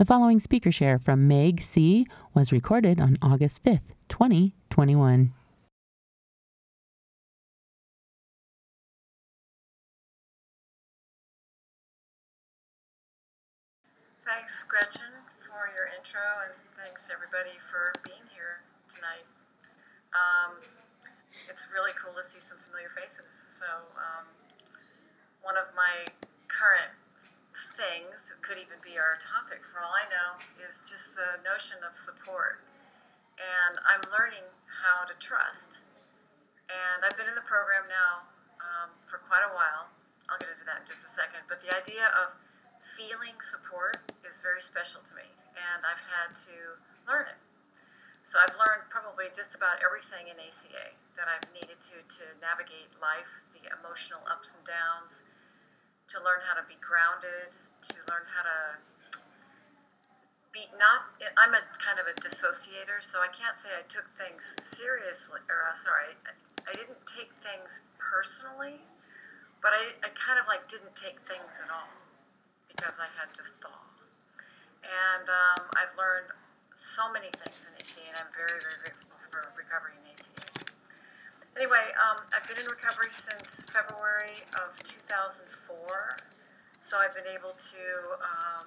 The 0.00 0.06
following 0.06 0.40
speaker 0.40 0.72
share 0.72 0.98
from 0.98 1.28
Meg 1.28 1.60
C. 1.60 2.06
was 2.32 2.52
recorded 2.52 2.98
on 2.98 3.18
August 3.20 3.62
5th, 3.62 3.92
2021. 4.08 5.34
Thanks, 14.24 14.64
Gretchen, 14.64 15.20
for 15.36 15.68
your 15.76 15.84
intro, 15.94 16.22
and 16.46 16.54
thanks 16.74 17.10
everybody 17.12 17.58
for 17.60 17.92
being 18.02 18.24
here 18.32 18.64
tonight. 18.88 19.28
Um, 20.16 20.64
it's 21.50 21.68
really 21.74 21.92
cool 22.02 22.14
to 22.16 22.22
see 22.24 22.40
some 22.40 22.56
familiar 22.56 22.88
faces. 22.88 23.36
So, 23.50 23.66
um, 24.00 24.24
one 25.42 25.58
of 25.58 25.76
my 25.76 26.08
current 26.48 26.96
things, 27.52 28.30
it 28.30 28.40
could 28.42 28.58
even 28.58 28.78
be 28.82 28.98
our 28.98 29.18
topic 29.18 29.66
for 29.66 29.82
all 29.82 29.92
I 29.92 30.06
know, 30.06 30.38
is 30.58 30.82
just 30.86 31.18
the 31.18 31.42
notion 31.42 31.82
of 31.82 31.94
support. 31.94 32.62
And 33.40 33.80
I'm 33.82 34.04
learning 34.12 34.46
how 34.84 35.08
to 35.08 35.14
trust. 35.18 35.80
And 36.70 37.02
I've 37.02 37.16
been 37.18 37.26
in 37.26 37.34
the 37.34 37.46
program 37.46 37.90
now 37.90 38.30
um, 38.62 38.94
for 39.02 39.18
quite 39.18 39.42
a 39.42 39.50
while. 39.50 39.90
I'll 40.30 40.38
get 40.38 40.52
into 40.52 40.62
that 40.70 40.84
in 40.84 40.86
just 40.86 41.02
a 41.02 41.10
second. 41.10 41.48
But 41.50 41.58
the 41.58 41.74
idea 41.74 42.06
of 42.14 42.38
feeling 42.78 43.42
support 43.42 43.98
is 44.22 44.38
very 44.40 44.62
special 44.62 45.02
to 45.02 45.12
me, 45.18 45.26
and 45.58 45.82
I've 45.82 46.06
had 46.06 46.38
to 46.48 46.78
learn 47.04 47.26
it. 47.28 47.40
So 48.22 48.38
I've 48.38 48.54
learned 48.60 48.92
probably 48.92 49.32
just 49.32 49.56
about 49.56 49.80
everything 49.80 50.28
in 50.28 50.36
ACA 50.36 50.94
that 51.16 51.26
I've 51.26 51.48
needed 51.56 51.80
to 51.90 52.04
to 52.04 52.24
navigate 52.38 52.94
life, 53.00 53.48
the 53.56 53.64
emotional 53.72 54.20
ups 54.28 54.52
and 54.52 54.62
downs, 54.62 55.24
to 56.10 56.18
learn 56.18 56.42
how 56.42 56.58
to 56.58 56.66
be 56.66 56.74
grounded, 56.82 57.54
to 57.86 57.98
learn 58.10 58.26
how 58.34 58.42
to 58.42 58.82
be 60.50 60.66
not. 60.74 61.14
I'm 61.38 61.54
a 61.54 61.62
kind 61.78 62.02
of 62.02 62.10
a 62.10 62.14
dissociator, 62.18 62.98
so 62.98 63.22
I 63.22 63.30
can't 63.30 63.54
say 63.54 63.70
I 63.70 63.86
took 63.86 64.10
things 64.10 64.58
seriously. 64.58 65.38
Or 65.46 65.70
uh, 65.70 65.74
sorry, 65.74 66.18
I, 66.26 66.34
I 66.66 66.74
didn't 66.74 67.06
take 67.06 67.30
things 67.30 67.86
personally, 68.02 68.82
but 69.62 69.70
I, 69.70 69.94
I 70.02 70.10
kind 70.18 70.42
of 70.42 70.50
like 70.50 70.66
didn't 70.66 70.98
take 70.98 71.22
things 71.22 71.62
at 71.62 71.70
all 71.70 71.94
because 72.66 72.98
I 72.98 73.06
had 73.14 73.30
to 73.38 73.46
thaw. 73.46 73.86
And 74.82 75.30
um, 75.30 75.70
I've 75.78 75.94
learned 75.94 76.34
so 76.74 77.06
many 77.12 77.30
things 77.30 77.70
in 77.70 77.76
ACA, 77.78 78.02
and 78.10 78.18
I'm 78.18 78.32
very, 78.34 78.58
very 78.58 78.78
grateful 78.82 79.14
for 79.14 79.46
recovery 79.54 79.94
in 80.02 80.10
ACA. 80.10 80.74
Anyway, 81.56 81.90
um, 81.98 82.22
I've 82.30 82.46
been 82.46 82.62
in 82.62 82.70
recovery 82.70 83.10
since 83.10 83.66
February 83.66 84.46
of 84.54 84.78
2004, 84.82 86.16
so 86.78 86.98
I've 86.98 87.14
been 87.14 87.26
able 87.26 87.52
to 87.52 87.82
um, 88.22 88.66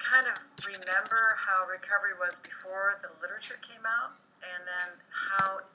kind 0.00 0.26
of 0.28 0.40
remember 0.64 1.36
how 1.44 1.68
recovery 1.68 2.16
was 2.16 2.40
before 2.40 2.96
the 3.04 3.12
literature 3.20 3.60
came 3.60 3.84
out, 3.84 4.16
and 4.40 4.64
then 4.64 5.00
how 5.12 5.68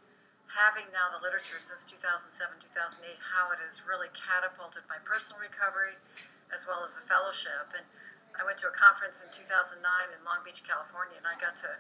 having 0.57 0.89
now 0.89 1.13
the 1.13 1.22
literature 1.22 1.62
since 1.62 1.85
2007, 1.85 2.57
2008, 2.57 3.22
how 3.34 3.53
it 3.53 3.62
has 3.62 3.85
really 3.85 4.09
catapulted 4.18 4.81
my 4.89 4.97
personal 5.06 5.38
recovery 5.38 6.01
as 6.50 6.66
well 6.66 6.81
as 6.81 6.97
a 6.97 7.03
fellowship. 7.06 7.69
And 7.78 7.85
I 8.34 8.41
went 8.41 8.57
to 8.66 8.68
a 8.69 8.73
conference 8.73 9.22
in 9.22 9.29
2009 9.29 9.78
in 10.09 10.25
Long 10.25 10.41
Beach, 10.41 10.66
California, 10.66 11.22
and 11.22 11.29
I 11.29 11.38
got 11.38 11.53
to, 11.66 11.78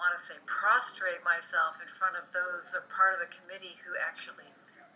want 0.00 0.16
to 0.16 0.20
say 0.20 0.40
prostrate 0.48 1.20
myself 1.20 1.76
in 1.76 1.86
front 1.86 2.16
of 2.16 2.32
those 2.32 2.72
a 2.72 2.80
part 2.88 3.12
of 3.12 3.20
the 3.20 3.28
committee 3.28 3.76
who 3.84 3.92
actually 4.00 4.48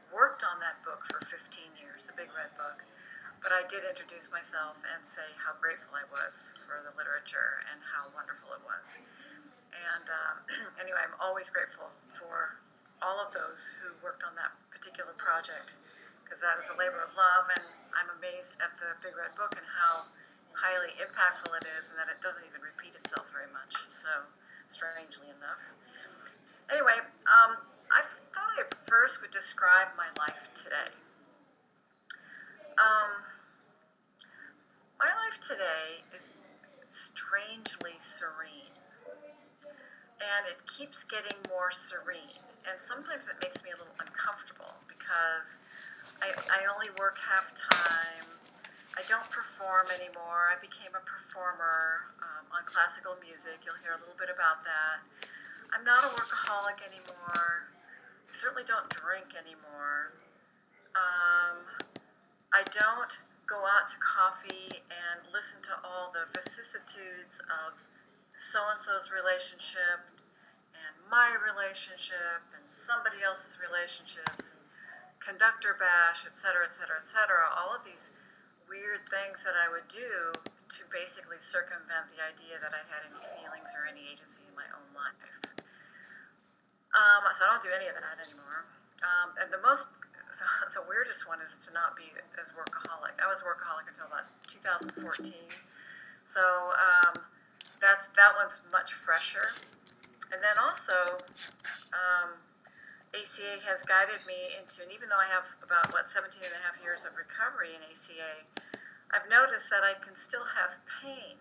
worked 0.09 0.41
on 0.41 0.65
that 0.65 0.81
book 0.81 1.05
for 1.05 1.21
15 1.21 1.77
years, 1.77 2.09
a 2.09 2.17
big 2.17 2.33
red 2.33 2.57
book. 2.57 2.89
But 3.45 3.53
I 3.53 3.69
did 3.69 3.85
introduce 3.85 4.33
myself 4.33 4.81
and 4.81 5.05
say 5.05 5.37
how 5.45 5.53
grateful 5.61 5.93
I 5.93 6.09
was 6.09 6.57
for 6.65 6.81
the 6.81 6.97
literature 6.97 7.61
and 7.69 7.85
how 7.93 8.09
wonderful 8.17 8.57
it 8.57 8.65
was. 8.65 9.05
And 9.77 10.09
uh, 10.09 10.41
anyway, 10.83 11.05
I'm 11.05 11.19
always 11.21 11.53
grateful 11.53 11.93
for 12.09 12.65
all 13.05 13.21
of 13.21 13.37
those 13.37 13.77
who 13.85 13.93
worked 14.01 14.25
on 14.25 14.33
that 14.41 14.57
particular 14.73 15.13
project 15.21 15.77
because 16.25 16.41
that 16.41 16.57
is 16.57 16.73
a 16.73 16.77
labor 16.81 17.05
of 17.05 17.13
love 17.13 17.53
and 17.53 17.61
I'm 17.95 18.11
amazed 18.11 18.59
at 18.59 18.75
the 18.83 18.99
Big 18.99 19.15
Red 19.15 19.39
Book 19.39 19.55
and 19.55 19.69
how 19.79 20.11
highly 20.59 20.95
impactful 20.99 21.51
it 21.63 21.67
is, 21.79 21.91
and 21.91 21.99
that 21.99 22.11
it 22.11 22.19
doesn't 22.23 22.43
even 22.47 22.63
repeat 22.63 22.95
itself 22.95 23.31
very 23.31 23.51
much. 23.51 23.75
So, 23.95 24.31
strangely 24.69 25.29
enough. 25.29 25.73
Anyway, 26.71 26.99
um, 27.29 27.57
I 27.91 28.03
thought 28.03 28.51
I 28.59 28.65
first 28.75 29.21
would 29.23 29.31
describe 29.31 29.89
my 29.97 30.09
life 30.19 30.51
today. 30.55 30.91
Um, 32.75 33.23
my 34.99 35.07
life 35.07 35.41
today 35.41 36.03
is 36.15 36.31
strangely 36.89 37.95
serene, 37.99 38.75
and 40.19 40.43
it 40.51 40.67
keeps 40.67 41.05
getting 41.05 41.39
more 41.49 41.71
serene. 41.71 42.43
And 42.69 42.81
sometimes 42.81 43.29
it 43.29 43.37
makes 43.43 43.63
me 43.63 43.71
a 43.71 43.79
little 43.79 43.95
uncomfortable 44.01 44.75
because 44.89 45.61
I, 46.19 46.35
I 46.51 46.67
only 46.67 46.89
work 46.99 47.19
half 47.31 47.55
time. 47.55 48.27
I 48.97 49.03
don't 49.07 49.31
perform 49.31 49.87
anymore. 49.95 50.51
I 50.51 50.59
became 50.59 50.99
a 50.99 51.05
performer 51.05 52.11
um, 52.19 52.34
on 52.55 52.63
classical 52.63 53.19
music. 53.19 53.67
You'll 53.67 53.83
hear 53.83 53.99
a 53.99 54.01
little 54.01 54.15
bit 54.15 54.31
about 54.31 54.63
that. 54.63 55.03
I'm 55.75 55.83
not 55.83 56.07
a 56.07 56.11
workaholic 56.15 56.79
anymore. 56.87 57.75
I 58.25 58.31
certainly 58.31 58.63
don't 58.63 58.87
drink 58.87 59.35
anymore. 59.35 60.15
Um, 60.95 61.67
I 62.55 62.63
don't 62.71 63.19
go 63.51 63.67
out 63.67 63.91
to 63.91 63.99
coffee 63.99 64.87
and 64.87 65.27
listen 65.35 65.61
to 65.67 65.75
all 65.83 66.15
the 66.15 66.31
vicissitudes 66.31 67.43
of 67.51 67.83
so 68.39 68.63
and 68.71 68.79
so's 68.79 69.11
relationship 69.11 70.15
and 70.73 70.95
my 71.11 71.35
relationship 71.35 72.47
and 72.55 72.71
somebody 72.71 73.19
else's 73.27 73.59
relationships 73.59 74.55
and 74.55 74.63
conductor 75.19 75.75
bash, 75.75 76.23
et 76.23 76.39
cetera, 76.39 76.65
et 76.65 76.71
cetera, 76.71 77.03
et 77.03 77.07
cetera, 77.07 77.51
all 77.51 77.75
of 77.75 77.83
these 77.83 78.15
weird 78.71 79.03
things 79.11 79.43
that 79.43 79.59
I 79.59 79.67
would 79.71 79.91
do 79.91 80.33
basically 80.95 81.43
circumvent 81.43 82.07
the 82.15 82.23
idea 82.23 82.63
that 82.63 82.71
I 82.71 82.87
had 82.87 83.03
any 83.03 83.19
feelings 83.19 83.75
or 83.75 83.91
any 83.91 84.07
agency 84.07 84.47
in 84.47 84.55
my 84.55 84.71
own 84.71 84.87
life. 84.95 85.43
Um, 86.95 87.27
so 87.35 87.43
I 87.43 87.51
don't 87.51 87.65
do 87.67 87.75
any 87.75 87.91
of 87.91 87.99
that 87.99 88.23
anymore. 88.23 88.71
Um, 89.03 89.35
and 89.43 89.51
the 89.51 89.59
most, 89.59 89.91
the, 90.39 90.47
the, 90.79 90.85
weirdest 90.87 91.27
one 91.27 91.43
is 91.43 91.59
to 91.67 91.75
not 91.75 91.99
be 91.99 92.15
as 92.39 92.55
workaholic. 92.55 93.19
I 93.19 93.27
was 93.27 93.43
workaholic 93.43 93.91
until 93.91 94.07
about 94.07 94.31
2014. 94.47 94.95
So 96.23 96.41
um, 96.79 97.19
that's 97.83 98.09
that 98.15 98.39
one's 98.39 98.63
much 98.71 98.95
fresher. 98.95 99.59
And 100.31 100.39
then 100.39 100.55
also, 100.57 101.19
um, 101.91 102.39
ACA 103.13 103.63
has 103.67 103.83
guided 103.85 104.23
me 104.27 104.55
into, 104.59 104.87
and 104.87 104.91
even 104.95 105.11
though 105.11 105.21
I 105.21 105.29
have 105.31 105.59
about, 105.63 105.93
what, 105.93 106.09
17 106.09 106.43
and 106.43 106.55
a 106.55 106.63
half 106.63 106.83
years 106.83 107.05
of 107.05 107.19
recovery 107.19 107.75
in 107.75 107.83
ACA, 107.87 108.47
I've 109.15 109.31
noticed 109.31 109.71
that 109.71 109.87
I 109.87 109.95
can 109.95 110.19
still 110.19 110.59
have 110.59 110.83
pain 110.91 111.39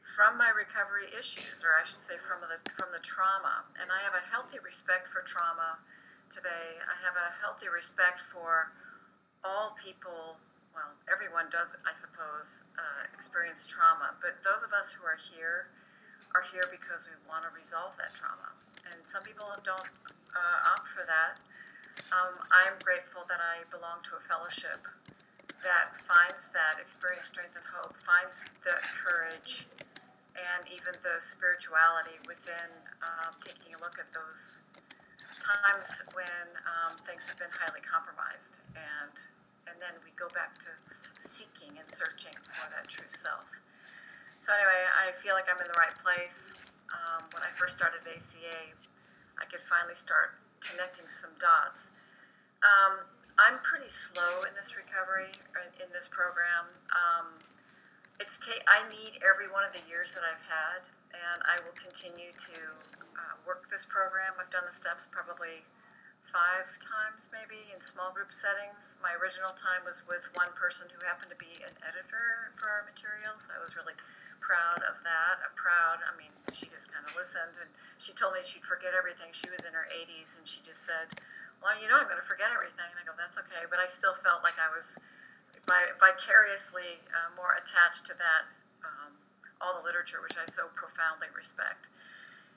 from 0.00 0.40
my 0.40 0.48
recovery 0.48 1.12
issues, 1.12 1.60
or 1.60 1.76
I 1.76 1.84
should 1.84 2.00
say 2.00 2.16
from 2.16 2.40
the, 2.40 2.56
from 2.72 2.96
the 2.96 3.02
trauma. 3.04 3.68
And 3.76 3.92
I 3.92 4.00
have 4.00 4.16
a 4.16 4.24
healthy 4.24 4.56
respect 4.56 5.04
for 5.04 5.20
trauma 5.20 5.84
today. 6.32 6.80
I 6.80 6.96
have 7.04 7.12
a 7.12 7.36
healthy 7.44 7.68
respect 7.68 8.16
for 8.16 8.72
all 9.44 9.76
people, 9.76 10.40
well, 10.72 10.96
everyone 11.12 11.52
does, 11.52 11.76
I 11.84 11.92
suppose, 11.92 12.64
uh, 12.80 13.04
experience 13.12 13.68
trauma, 13.68 14.16
but 14.24 14.40
those 14.40 14.64
of 14.64 14.72
us 14.72 14.96
who 14.96 15.04
are 15.04 15.20
here 15.20 15.68
are 16.32 16.44
here 16.44 16.64
because 16.72 17.04
we 17.04 17.16
want 17.28 17.44
to 17.44 17.52
resolve 17.52 18.00
that 18.00 18.16
trauma. 18.16 18.56
And 18.88 19.04
some 19.04 19.22
people 19.28 19.44
don't 19.60 19.92
uh, 20.32 20.72
opt 20.72 20.88
for 20.88 21.04
that. 21.04 21.36
Um, 22.16 22.40
I'm 22.48 22.80
grateful 22.80 23.28
that 23.28 23.44
I 23.44 23.68
belong 23.68 24.00
to 24.08 24.16
a 24.16 24.22
fellowship 24.22 24.88
that 25.62 25.96
finds 25.96 26.50
that 26.54 26.78
experience, 26.80 27.26
strength, 27.26 27.56
and 27.56 27.66
hope, 27.74 27.96
finds 27.96 28.46
the 28.62 28.78
courage 28.78 29.66
and 30.38 30.62
even 30.70 30.94
the 31.02 31.18
spirituality 31.18 32.14
within 32.26 32.70
um, 33.02 33.34
taking 33.42 33.74
a 33.74 33.78
look 33.82 33.98
at 33.98 34.06
those 34.14 34.62
times 35.42 36.02
when 36.14 36.46
um, 36.62 36.94
things 37.02 37.26
have 37.26 37.38
been 37.38 37.50
highly 37.50 37.82
compromised 37.82 38.62
and 38.76 39.26
and 39.68 39.76
then 39.84 40.00
we 40.00 40.10
go 40.16 40.26
back 40.32 40.56
to 40.64 40.72
seeking 40.88 41.76
and 41.76 41.84
searching 41.84 42.32
for 42.56 42.72
that 42.72 42.88
true 42.88 43.06
self. 43.12 43.60
So 44.40 44.56
anyway, 44.56 44.88
I 44.96 45.12
feel 45.12 45.36
like 45.36 45.44
I'm 45.44 45.60
in 45.60 45.68
the 45.68 45.76
right 45.76 45.92
place. 45.92 46.56
Um, 46.88 47.28
when 47.36 47.44
I 47.44 47.52
first 47.52 47.76
started 47.76 48.00
ACA, 48.00 48.72
I 49.36 49.44
could 49.44 49.60
finally 49.60 49.94
start 49.94 50.40
connecting 50.64 51.06
some 51.06 51.36
dots. 51.36 51.92
Um, 52.64 53.04
I'm 53.38 53.62
pretty 53.62 53.86
slow 53.86 54.42
in 54.42 54.58
this 54.58 54.74
recovery, 54.74 55.30
in 55.78 55.94
this 55.94 56.10
program. 56.10 56.74
Um, 56.90 57.38
it's 58.18 58.34
ta- 58.34 58.66
I 58.66 58.82
need 58.90 59.22
every 59.22 59.46
one 59.46 59.62
of 59.62 59.70
the 59.70 59.86
years 59.86 60.18
that 60.18 60.26
I've 60.26 60.42
had, 60.50 60.90
and 61.14 61.38
I 61.46 61.62
will 61.62 61.74
continue 61.78 62.34
to 62.34 62.58
uh, 63.14 63.38
work 63.46 63.70
this 63.70 63.86
program. 63.86 64.34
I've 64.42 64.50
done 64.50 64.66
the 64.66 64.74
steps 64.74 65.06
probably 65.06 65.62
five 66.18 66.82
times, 66.82 67.30
maybe 67.30 67.70
in 67.70 67.78
small 67.78 68.10
group 68.10 68.34
settings. 68.34 68.98
My 68.98 69.14
original 69.14 69.54
time 69.54 69.86
was 69.86 70.02
with 70.02 70.34
one 70.34 70.50
person 70.58 70.90
who 70.90 70.98
happened 71.06 71.30
to 71.30 71.38
be 71.38 71.62
an 71.62 71.78
editor 71.86 72.50
for 72.58 72.66
our 72.66 72.82
materials. 72.82 73.46
I 73.54 73.62
was 73.62 73.78
really 73.78 73.94
proud 74.42 74.82
of 74.82 74.98
that. 75.06 75.46
I'm 75.46 75.54
proud. 75.54 76.02
I 76.02 76.10
mean, 76.18 76.34
she 76.50 76.66
just 76.66 76.90
kind 76.90 77.06
of 77.06 77.14
listened, 77.14 77.54
and 77.62 77.70
she 78.02 78.10
told 78.18 78.34
me 78.34 78.42
she'd 78.42 78.66
forget 78.66 78.98
everything. 78.98 79.30
She 79.30 79.46
was 79.46 79.62
in 79.62 79.78
her 79.78 79.86
80s, 79.86 80.34
and 80.34 80.42
she 80.42 80.58
just 80.58 80.82
said, 80.82 81.22
"Well, 81.62 81.76
you 81.76 81.88
know, 81.88 81.98
I'm 81.98 82.08
going 82.10 82.20
to 82.20 82.26
forget 82.26 82.50
everything." 82.54 82.86
And 82.90 82.98
I 82.98 83.04
go, 83.04 83.14
"That's 83.16 83.38
okay," 83.38 83.66
but 83.70 83.78
I 83.78 83.86
still 83.86 84.14
felt 84.14 84.42
like 84.42 84.56
I 84.58 84.70
was 84.70 84.98
vicariously 86.00 87.04
uh, 87.12 87.28
more 87.36 87.52
attached 87.52 88.06
to 88.08 88.14
that, 88.16 88.48
um, 88.80 89.12
all 89.60 89.76
the 89.76 89.84
literature, 89.84 90.24
which 90.24 90.38
I 90.40 90.48
so 90.48 90.72
profoundly 90.72 91.28
respect. 91.34 91.92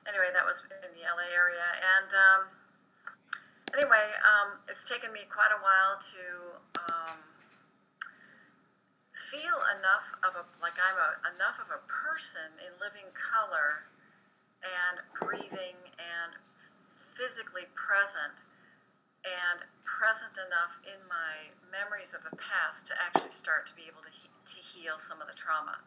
Anyway, 0.08 0.32
that 0.34 0.46
was 0.46 0.64
in 0.82 0.92
the 0.96 1.06
LA 1.06 1.30
area. 1.30 1.76
And 1.78 2.10
um, 2.16 2.42
anyway, 3.76 4.16
um, 4.24 4.64
it's 4.66 4.88
taken 4.88 5.14
me 5.14 5.28
quite 5.30 5.54
a 5.54 5.62
while 5.62 6.00
to 6.00 6.24
um, 6.90 7.20
feel 9.14 9.62
enough 9.78 10.16
of 10.26 10.34
a, 10.34 10.44
like 10.58 10.80
I'm 10.82 10.98
a, 10.98 11.22
enough 11.36 11.62
of 11.62 11.70
a 11.70 11.84
person 11.86 12.58
in 12.58 12.74
living 12.82 13.14
color 13.14 13.92
and 14.64 15.06
breathing 15.14 15.78
and 16.00 16.40
physically 16.90 17.70
present 17.76 18.42
and 19.22 19.66
present 19.86 20.38
enough 20.38 20.82
in 20.82 20.98
my 21.06 21.54
memories 21.70 22.14
of 22.14 22.26
the 22.26 22.36
past 22.36 22.88
to 22.90 22.94
actually 22.98 23.30
start 23.30 23.66
to 23.70 23.76
be 23.76 23.86
able 23.86 24.02
to, 24.02 24.10
he- 24.10 24.34
to 24.46 24.60
heal 24.60 24.98
some 24.98 25.22
of 25.22 25.28
the 25.28 25.38
trauma. 25.38 25.86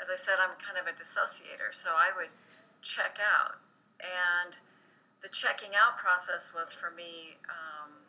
As 0.00 0.10
I 0.10 0.16
said, 0.16 0.36
I'm 0.42 0.58
kind 0.60 0.76
of 0.76 0.84
a 0.90 0.94
dissociator, 0.94 1.72
so 1.72 1.96
I 1.96 2.10
would 2.12 2.34
check 2.82 3.16
out. 3.22 3.62
And 4.02 4.58
the 5.22 5.28
checking 5.32 5.72
out 5.72 5.96
process 5.96 6.52
was 6.52 6.74
for 6.74 6.90
me, 6.90 7.40
um, 7.48 8.04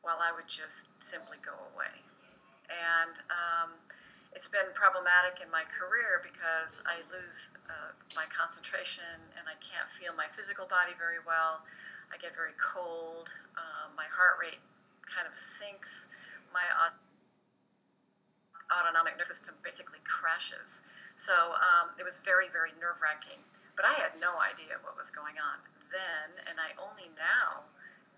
well, 0.00 0.18
I 0.22 0.32
would 0.32 0.48
just 0.48 1.02
simply 1.02 1.36
go 1.44 1.52
away. 1.74 2.00
And 2.72 3.20
um, 3.28 3.76
it's 4.32 4.48
been 4.48 4.72
problematic 4.72 5.44
in 5.44 5.50
my 5.52 5.68
career 5.68 6.24
because 6.24 6.80
I 6.88 7.04
lose 7.12 7.52
uh, 7.68 7.92
my 8.16 8.24
concentration 8.32 9.20
and 9.36 9.44
I 9.46 9.56
can't 9.60 9.86
feel 9.88 10.16
my 10.16 10.26
physical 10.26 10.64
body 10.64 10.96
very 10.96 11.20
well. 11.20 11.62
I 12.12 12.18
get 12.18 12.34
very 12.34 12.56
cold. 12.58 13.32
Um, 13.56 13.94
my 13.96 14.08
heart 14.10 14.36
rate 14.40 14.60
kind 15.06 15.28
of 15.28 15.34
sinks. 15.34 16.08
My 16.52 16.64
autonomic 18.72 19.14
nervous 19.14 19.28
system 19.28 19.56
basically 19.62 20.00
crashes. 20.04 20.82
So 21.14 21.54
um, 21.58 21.94
it 21.98 22.04
was 22.04 22.18
very, 22.18 22.50
very 22.50 22.74
nerve 22.80 22.98
wracking. 23.02 23.42
But 23.76 23.86
I 23.86 23.94
had 23.98 24.18
no 24.20 24.38
idea 24.38 24.78
what 24.82 24.96
was 24.96 25.10
going 25.10 25.34
on 25.38 25.62
then, 25.90 26.42
and 26.46 26.58
I 26.58 26.74
only 26.78 27.10
now 27.14 27.70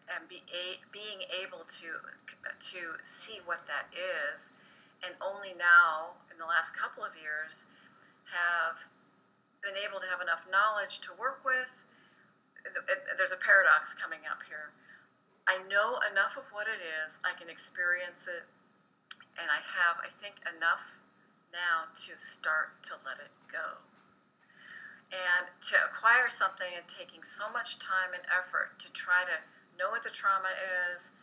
am 0.08 0.28
be 0.28 0.44
a, 0.52 0.80
being 0.92 1.28
able 1.32 1.64
to 1.80 2.00
to 2.46 2.80
see 3.04 3.40
what 3.44 3.66
that 3.66 3.88
is, 3.92 4.56
and 5.04 5.16
only 5.20 5.52
now 5.56 6.20
in 6.32 6.38
the 6.38 6.48
last 6.48 6.76
couple 6.76 7.04
of 7.04 7.16
years 7.16 7.66
have 8.32 8.88
been 9.64 9.76
able 9.76 10.00
to 10.00 10.06
have 10.06 10.20
enough 10.20 10.46
knowledge 10.48 11.00
to 11.00 11.10
work 11.16 11.40
with 11.44 11.84
there's 13.16 13.32
a 13.32 13.40
paradox 13.40 13.94
coming 13.94 14.26
up 14.28 14.42
here. 14.48 14.74
I 15.46 15.62
know 15.62 16.02
enough 16.02 16.34
of 16.34 16.50
what 16.50 16.66
it 16.66 16.82
is, 16.82 17.22
I 17.22 17.38
can 17.38 17.46
experience 17.46 18.26
it, 18.26 18.50
and 19.38 19.46
I 19.46 19.62
have, 19.62 20.02
I 20.02 20.10
think, 20.10 20.42
enough 20.42 20.98
now 21.54 21.92
to 21.94 22.18
start 22.18 22.82
to 22.90 22.98
let 23.06 23.22
it 23.22 23.30
go. 23.46 23.86
And 25.14 25.46
to 25.70 25.76
acquire 25.86 26.26
something 26.26 26.74
and 26.74 26.82
taking 26.90 27.22
so 27.22 27.46
much 27.46 27.78
time 27.78 28.10
and 28.10 28.26
effort 28.26 28.82
to 28.82 28.90
try 28.90 29.22
to 29.22 29.46
know 29.78 29.94
what 29.94 30.02
the 30.02 30.10
trauma 30.10 30.50
is, 30.90 31.14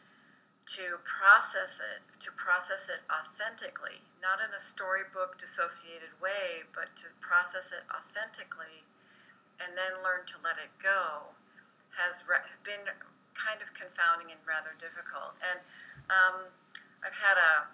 to 0.79 1.03
process 1.03 1.83
it, 1.83 1.99
to 2.23 2.31
process 2.31 2.87
it 2.87 3.03
authentically, 3.11 4.07
not 4.23 4.39
in 4.39 4.55
a 4.55 4.59
storybook 4.59 5.35
dissociated 5.35 6.15
way, 6.23 6.63
but 6.71 6.95
to 6.95 7.11
process 7.19 7.75
it 7.75 7.83
authentically 7.91 8.87
and 9.61 9.77
then 9.77 10.01
learn 10.01 10.25
to 10.29 10.35
let 10.41 10.57
it 10.57 10.73
go 10.81 11.33
has 11.97 12.25
re- 12.25 12.41
been 12.65 12.89
kind 13.33 13.61
of 13.61 13.73
confounding 13.73 14.29
and 14.33 14.41
rather 14.45 14.73
difficult. 14.77 15.37
And 15.41 15.61
um, 16.09 16.49
I've 17.01 17.17
had 17.17 17.37
a, 17.37 17.69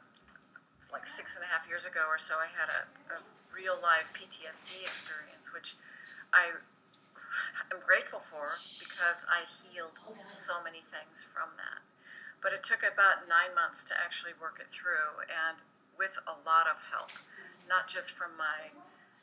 like 0.92 1.06
six 1.06 1.36
and 1.36 1.44
a 1.44 1.50
half 1.52 1.68
years 1.68 1.86
ago 1.86 2.08
or 2.08 2.18
so, 2.18 2.40
I 2.40 2.50
had 2.52 2.72
a, 2.72 2.82
a 3.16 3.18
real 3.54 3.78
live 3.80 4.12
PTSD 4.16 4.84
experience, 4.84 5.54
which 5.54 5.76
I 6.34 6.60
am 7.72 7.80
grateful 7.84 8.20
for 8.20 8.60
because 8.80 9.28
I 9.28 9.46
healed 9.46 9.96
so 10.28 10.64
many 10.64 10.80
things 10.82 11.24
from 11.24 11.56
that. 11.60 11.84
But 12.42 12.56
it 12.56 12.64
took 12.64 12.80
about 12.80 13.28
nine 13.28 13.52
months 13.52 13.84
to 13.92 13.94
actually 14.00 14.32
work 14.40 14.64
it 14.64 14.72
through, 14.72 15.28
and 15.28 15.60
with 16.00 16.16
a 16.24 16.40
lot 16.48 16.72
of 16.72 16.80
help, 16.88 17.12
not 17.68 17.92
just 17.92 18.16
from 18.16 18.32
my 18.40 18.72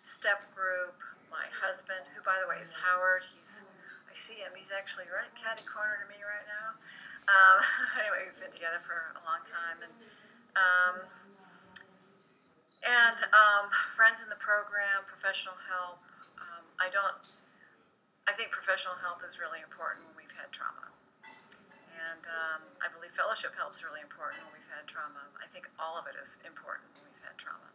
step 0.05 0.53
group, 0.53 1.01
my 1.37 1.53
husband, 1.53 2.09
who, 2.17 2.25
by 2.25 2.41
the 2.41 2.49
way, 2.49 2.57
is 2.65 2.81
Howard. 2.81 3.29
He's 3.37 3.69
I 4.09 4.17
see 4.17 4.41
him. 4.41 4.57
He's 4.57 4.73
actually 4.73 5.13
right 5.13 5.29
catty 5.37 5.61
corner 5.69 6.01
to 6.01 6.09
me 6.09 6.17
right 6.25 6.49
now. 6.49 6.81
Um, 7.29 7.61
anyway, 8.01 8.25
we've 8.25 8.41
been 8.41 8.49
together 8.49 8.81
for 8.81 9.13
a 9.13 9.23
long 9.29 9.45
time, 9.45 9.85
and 9.85 9.93
um, 10.57 10.97
and 12.81 13.19
um, 13.37 13.69
friends 13.93 14.25
in 14.25 14.33
the 14.33 14.41
program, 14.41 15.05
professional 15.05 15.61
help. 15.69 16.01
Um, 16.41 16.65
I 16.81 16.89
don't. 16.89 17.21
I 18.25 18.33
think 18.33 18.51
professional 18.51 18.97
help 19.05 19.21
is 19.23 19.37
really 19.39 19.61
important 19.61 20.09
when 20.09 20.17
we've 20.17 20.35
had 20.35 20.51
trauma. 20.51 20.91
And 21.97 22.27
um, 22.27 22.61
I 22.83 22.91
believe 22.91 23.15
fellowship 23.15 23.55
help 23.55 23.77
is 23.77 23.87
really 23.87 24.03
important 24.03 24.43
when 24.49 24.59
we've 24.59 24.73
had 24.73 24.89
trauma. 24.89 25.31
I 25.39 25.47
think 25.47 25.71
all 25.79 25.95
of 25.95 26.11
it 26.11 26.19
is 26.19 26.43
important 26.43 26.91
when 26.97 27.07
we've 27.07 27.23
had 27.23 27.39
trauma. 27.39 27.71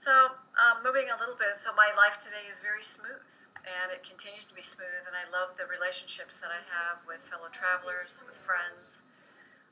So, 0.00 0.40
um, 0.56 0.80
moving 0.80 1.12
a 1.12 1.20
little 1.20 1.36
bit, 1.36 1.60
so 1.60 1.76
my 1.76 1.92
life 1.92 2.16
today 2.16 2.48
is 2.48 2.64
very 2.64 2.80
smooth, 2.80 3.28
and 3.68 3.92
it 3.92 4.00
continues 4.00 4.48
to 4.48 4.56
be 4.56 4.64
smooth, 4.64 5.04
and 5.04 5.12
I 5.12 5.28
love 5.28 5.60
the 5.60 5.68
relationships 5.68 6.40
that 6.40 6.48
I 6.48 6.64
have 6.72 7.04
with 7.04 7.20
fellow 7.20 7.52
travelers, 7.52 8.24
with 8.24 8.32
friends. 8.32 9.04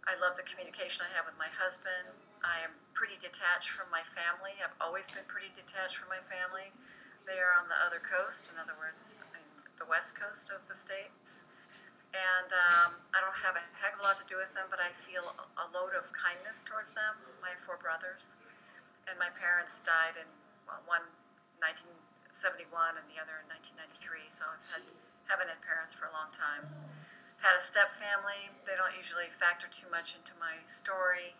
I 0.04 0.20
love 0.20 0.36
the 0.36 0.44
communication 0.44 1.08
I 1.08 1.16
have 1.16 1.24
with 1.24 1.40
my 1.40 1.48
husband. 1.48 2.12
I 2.44 2.60
am 2.60 2.76
pretty 2.92 3.16
detached 3.16 3.72
from 3.72 3.88
my 3.88 4.04
family. 4.04 4.60
I've 4.60 4.76
always 4.84 5.08
been 5.08 5.24
pretty 5.32 5.48
detached 5.48 5.96
from 5.96 6.12
my 6.12 6.20
family. 6.20 6.76
They 7.24 7.40
are 7.40 7.56
on 7.56 7.72
the 7.72 7.80
other 7.80 7.96
coast, 7.96 8.52
in 8.52 8.60
other 8.60 8.76
words, 8.76 9.16
the 9.80 9.88
west 9.88 10.12
coast 10.12 10.52
of 10.52 10.68
the 10.68 10.76
states 10.76 11.48
and 12.14 12.48
um, 12.56 12.96
I 13.12 13.20
don't 13.20 13.36
have 13.44 13.52
a 13.52 13.64
heck 13.76 13.92
of 13.96 14.00
a 14.00 14.04
lot 14.04 14.16
to 14.16 14.24
do 14.24 14.40
with 14.40 14.56
them, 14.56 14.64
but 14.72 14.80
I 14.80 14.88
feel 14.88 15.28
a 15.60 15.66
load 15.68 15.92
of 15.92 16.08
kindness 16.16 16.64
towards 16.64 16.96
them. 16.96 17.20
My 17.44 17.52
four 17.52 17.76
brothers, 17.76 18.40
and 19.08 19.16
my 19.16 19.32
parents 19.32 19.80
died 19.80 20.20
in 20.20 20.28
well, 20.68 20.84
one 20.84 21.08
1971 21.64 23.00
and 23.00 23.08
the 23.08 23.18
other 23.18 23.40
in 23.42 23.48
1993. 23.50 24.28
So 24.28 24.46
I've 24.46 24.68
had 24.68 24.84
haven't 25.26 25.48
had 25.48 25.60
parents 25.64 25.92
for 25.92 26.08
a 26.08 26.14
long 26.14 26.32
time. 26.32 26.68
I've 27.36 27.44
had 27.44 27.56
a 27.56 27.62
step 27.62 27.92
family. 27.92 28.52
They 28.64 28.76
don't 28.76 28.96
usually 28.96 29.28
factor 29.28 29.68
too 29.68 29.88
much 29.92 30.16
into 30.16 30.32
my 30.40 30.64
story, 30.64 31.36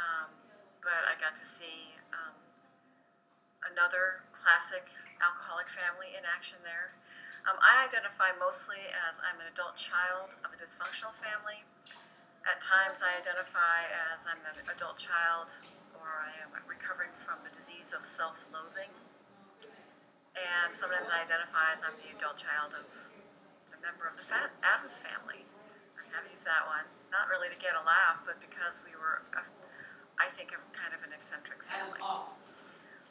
um, 0.00 0.32
but 0.80 1.04
I 1.04 1.16
got 1.20 1.36
to 1.36 1.46
see 1.46 2.00
um, 2.12 2.36
another 3.64 4.24
classic 4.32 4.88
alcoholic 5.20 5.68
family 5.68 6.16
in 6.16 6.24
action 6.24 6.64
there. 6.64 6.96
Um, 7.44 7.56
I 7.60 7.84
identify 7.84 8.32
mostly 8.36 8.88
as 8.92 9.20
I'm 9.20 9.40
an 9.40 9.48
adult 9.48 9.76
child 9.76 10.36
of 10.44 10.52
a 10.52 10.58
dysfunctional 10.60 11.12
family. 11.12 11.64
At 12.44 12.60
times, 12.60 13.04
I 13.04 13.20
identify 13.20 13.84
as 14.12 14.24
I'm 14.24 14.40
an 14.48 14.64
adult 14.68 14.96
child 14.96 15.60
I 16.30 16.46
am 16.46 16.54
recovering 16.70 17.10
from 17.10 17.42
the 17.42 17.50
disease 17.50 17.90
of 17.90 18.06
self 18.06 18.46
loathing. 18.54 18.94
And 20.38 20.70
sometimes 20.70 21.10
I 21.10 21.26
identify 21.26 21.74
as 21.74 21.82
I'm 21.82 21.98
the 21.98 22.14
adult 22.14 22.38
child 22.38 22.70
of 22.78 22.86
a 23.74 23.78
member 23.82 24.06
of 24.06 24.14
the 24.14 24.22
Fat 24.22 24.54
Addams 24.62 24.94
family. 25.02 25.42
I 25.98 26.06
have 26.14 26.22
used 26.30 26.46
that 26.46 26.70
one, 26.70 26.86
not 27.10 27.26
really 27.26 27.50
to 27.50 27.58
get 27.58 27.74
a 27.74 27.82
laugh, 27.82 28.22
but 28.22 28.38
because 28.38 28.78
we 28.86 28.94
were, 28.94 29.26
a, 29.34 29.42
I 30.22 30.30
think, 30.30 30.54
a 30.54 30.62
kind 30.70 30.94
of 30.94 31.02
an 31.02 31.10
eccentric 31.10 31.66
family. 31.66 31.98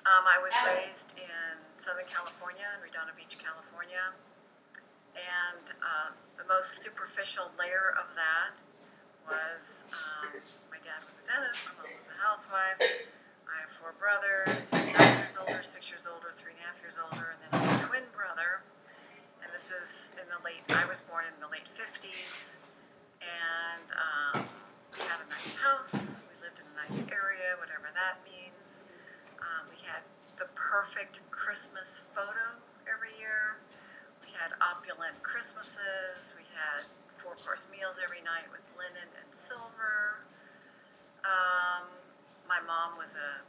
Um, 0.07 0.23
I 0.23 0.39
was 0.39 0.55
raised 0.63 1.19
in 1.19 1.59
Southern 1.75 2.07
California, 2.07 2.71
in 2.71 2.79
Redondo 2.79 3.11
Beach, 3.19 3.35
California. 3.35 4.15
And 5.11 5.75
uh, 5.83 6.15
the 6.39 6.47
most 6.47 6.79
superficial 6.79 7.51
layer 7.59 7.91
of 7.91 8.15
that 8.15 8.55
was 9.29 9.93
um, 9.93 10.33
my 10.73 10.81
dad 10.81 11.05
was 11.05 11.21
a 11.21 11.25
dentist, 11.29 11.61
my 11.69 11.85
mom 11.85 11.93
was 11.93 12.09
a 12.09 12.17
housewife. 12.17 12.81
I 13.45 13.65
have 13.65 13.69
four 13.69 13.93
brothers, 13.97 14.73
nine 14.73 15.21
years 15.21 15.37
older, 15.37 15.61
six 15.61 15.89
years 15.89 16.05
older, 16.09 16.33
three 16.33 16.53
and 16.57 16.61
a 16.61 16.65
half 16.65 16.81
years 16.81 16.97
older, 16.97 17.33
and 17.33 17.39
then 17.45 17.49
I 17.53 17.57
have 17.65 17.81
a 17.81 17.85
twin 17.85 18.05
brother. 18.13 18.65
And 19.41 19.49
this 19.53 19.71
is 19.71 20.13
in 20.19 20.27
the 20.29 20.41
late, 20.45 20.65
I 20.69 20.85
was 20.85 21.01
born 21.01 21.25
in 21.25 21.37
the 21.41 21.49
late 21.49 21.69
50s. 21.69 22.57
And 23.21 23.87
um, 23.95 24.45
we 24.93 25.01
had 25.05 25.21
a 25.23 25.27
nice 25.29 25.55
house. 25.55 26.19
We 26.27 26.35
lived 26.41 26.59
in 26.61 26.67
a 26.69 26.75
nice 26.85 27.03
area, 27.09 27.55
whatever 27.59 27.89
that 27.93 28.21
means. 28.25 28.85
Um, 29.39 29.67
we 29.69 29.79
had 29.85 30.03
the 30.37 30.47
perfect 30.55 31.23
Christmas 31.31 31.99
photo 32.13 32.59
every 32.87 33.15
year. 33.17 33.59
We 34.21 34.31
had 34.35 34.53
opulent 34.59 35.23
Christmases. 35.23 36.35
We 36.35 36.45
had 36.55 36.83
four 37.19 37.35
course 37.35 37.67
meals 37.67 37.99
every 37.99 38.23
night 38.23 38.47
with 38.47 38.71
linen 38.79 39.11
and 39.19 39.27
silver. 39.35 40.23
Um, 41.27 41.91
my 42.47 42.63
mom 42.63 42.95
was 42.95 43.19
a 43.19 43.43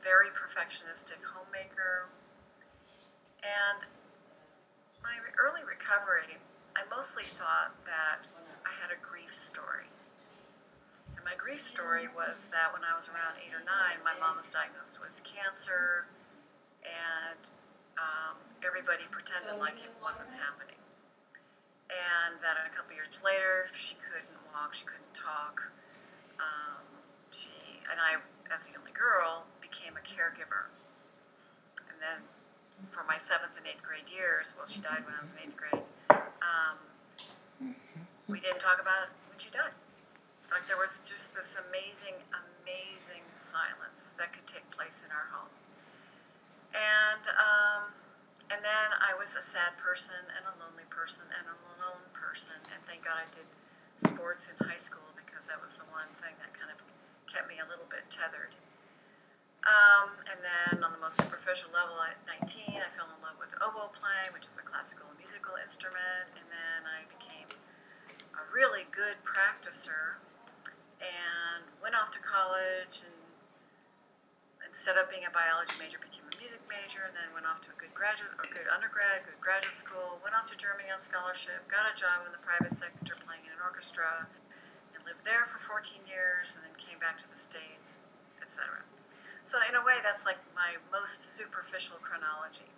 very 0.00 0.32
perfectionistic 0.32 1.20
homemaker. 1.36 2.08
And 3.44 3.84
my 5.04 5.20
early 5.36 5.60
recovery, 5.60 6.40
I 6.72 6.88
mostly 6.88 7.28
thought 7.28 7.76
that 7.84 8.24
I 8.64 8.72
had 8.80 8.88
a 8.88 8.96
grief 8.96 9.36
story. 9.36 9.92
And 11.16 11.24
my 11.24 11.36
grief 11.36 11.60
story 11.60 12.08
was 12.08 12.48
that 12.48 12.72
when 12.72 12.80
I 12.88 12.96
was 12.96 13.04
around 13.12 13.36
eight 13.44 13.52
or 13.52 13.60
nine, 13.60 14.00
my 14.00 14.16
mom 14.16 14.40
was 14.40 14.48
diagnosed 14.48 15.04
with 15.04 15.20
cancer, 15.20 16.08
and 16.80 17.44
um, 18.00 18.40
everybody 18.64 19.04
pretended 19.12 19.60
like 19.60 19.76
it 19.84 19.92
wasn't 20.00 20.32
happening. 20.32 20.79
And 21.90 22.38
that 22.38 22.54
a 22.62 22.70
couple 22.70 22.94
years 22.94 23.20
later, 23.24 23.66
she 23.74 23.98
couldn't 23.98 24.38
walk, 24.54 24.74
she 24.74 24.86
couldn't 24.86 25.14
talk. 25.14 25.74
Um, 26.38 26.86
she 27.34 27.50
and 27.90 27.98
I, 27.98 28.22
as 28.54 28.70
the 28.70 28.78
only 28.78 28.94
girl, 28.94 29.50
became 29.60 29.98
a 29.98 30.04
caregiver. 30.06 30.70
And 31.90 31.98
then 31.98 32.22
for 32.86 33.02
my 33.04 33.18
seventh 33.18 33.58
and 33.58 33.66
eighth 33.66 33.82
grade 33.82 34.08
years, 34.08 34.54
well, 34.56 34.66
she 34.66 34.80
died 34.80 35.02
when 35.04 35.14
I 35.18 35.20
was 35.20 35.34
in 35.34 35.42
eighth 35.42 35.58
grade. 35.58 35.82
Um, 36.10 37.74
we 38.28 38.40
didn't 38.40 38.60
talk 38.60 38.80
about 38.80 39.10
when 39.28 39.38
she 39.38 39.50
died. 39.50 39.74
Like 40.50 40.66
there 40.66 40.78
was 40.78 41.06
just 41.06 41.34
this 41.34 41.58
amazing, 41.58 42.22
amazing 42.30 43.22
silence 43.36 44.14
that 44.18 44.32
could 44.32 44.46
take 44.46 44.70
place 44.70 45.04
in 45.04 45.10
our 45.10 45.30
home. 45.30 45.50
And 46.74 47.26
um, 47.34 47.90
and 48.48 48.64
then 48.64 48.88
I 48.96 49.12
was 49.12 49.36
a 49.36 49.44
sad 49.44 49.76
person 49.76 50.30
and 50.32 50.48
a 50.48 50.54
lonely 50.56 50.88
person 50.88 51.28
and 51.28 51.44
a 51.44 51.56
lone 51.76 52.08
person. 52.16 52.56
And 52.72 52.80
thank 52.86 53.04
God 53.04 53.20
I 53.20 53.28
did 53.28 53.46
sports 54.00 54.48
in 54.48 54.56
high 54.56 54.80
school 54.80 55.12
because 55.12 55.52
that 55.52 55.60
was 55.60 55.76
the 55.76 55.88
one 55.92 56.08
thing 56.16 56.32
that 56.40 56.56
kind 56.56 56.72
of 56.72 56.80
kept 57.28 57.46
me 57.46 57.60
a 57.60 57.68
little 57.68 57.86
bit 57.86 58.08
tethered. 58.08 58.56
Um, 59.60 60.24
and 60.24 60.40
then 60.40 60.80
on 60.80 60.96
the 60.96 61.02
most 61.02 61.20
superficial 61.20 61.68
level, 61.76 62.00
at 62.00 62.16
19, 62.24 62.80
I 62.80 62.88
fell 62.88 63.12
in 63.12 63.20
love 63.20 63.36
with 63.36 63.52
oboe 63.60 63.92
playing, 63.92 64.32
which 64.32 64.48
is 64.48 64.56
a 64.56 64.64
classical 64.64 65.12
musical 65.20 65.60
instrument. 65.60 66.32
And 66.32 66.48
then 66.48 66.88
I 66.88 67.04
became 67.12 67.52
a 68.32 68.42
really 68.48 68.88
good 68.88 69.20
practicer 69.20 70.20
and 71.00 71.68
went 71.80 71.92
off 71.92 72.10
to 72.16 72.20
college 72.20 73.04
and 73.04 73.20
instead 74.70 74.94
of 74.94 75.10
being 75.10 75.26
a 75.26 75.32
biology 75.34 75.74
major 75.82 75.98
became 75.98 76.22
a 76.30 76.34
music 76.38 76.62
major 76.70 77.02
and 77.02 77.10
then 77.18 77.26
went 77.34 77.42
off 77.42 77.58
to 77.58 77.74
a 77.74 77.76
good 77.76 77.90
graduate 77.90 78.30
or 78.38 78.46
good 78.54 78.70
undergrad 78.70 79.26
good 79.26 79.34
graduate 79.42 79.74
school 79.74 80.22
went 80.22 80.30
off 80.30 80.46
to 80.46 80.54
germany 80.54 80.86
on 80.86 81.02
scholarship 81.02 81.66
got 81.66 81.90
a 81.90 81.94
job 81.98 82.22
in 82.22 82.30
the 82.30 82.38
private 82.38 82.70
sector 82.70 83.18
playing 83.18 83.42
in 83.42 83.50
an 83.50 83.58
orchestra 83.58 84.30
and 84.94 85.02
lived 85.02 85.26
there 85.26 85.42
for 85.42 85.58
14 85.58 86.06
years 86.06 86.54
and 86.54 86.62
then 86.62 86.70
came 86.78 87.02
back 87.02 87.18
to 87.18 87.26
the 87.26 87.34
states 87.34 88.06
etc 88.38 88.86
so 89.42 89.58
in 89.66 89.74
a 89.74 89.82
way 89.82 89.98
that's 89.98 90.22
like 90.22 90.38
my 90.54 90.78
most 90.94 91.34
superficial 91.34 91.98
chronology. 91.98 92.70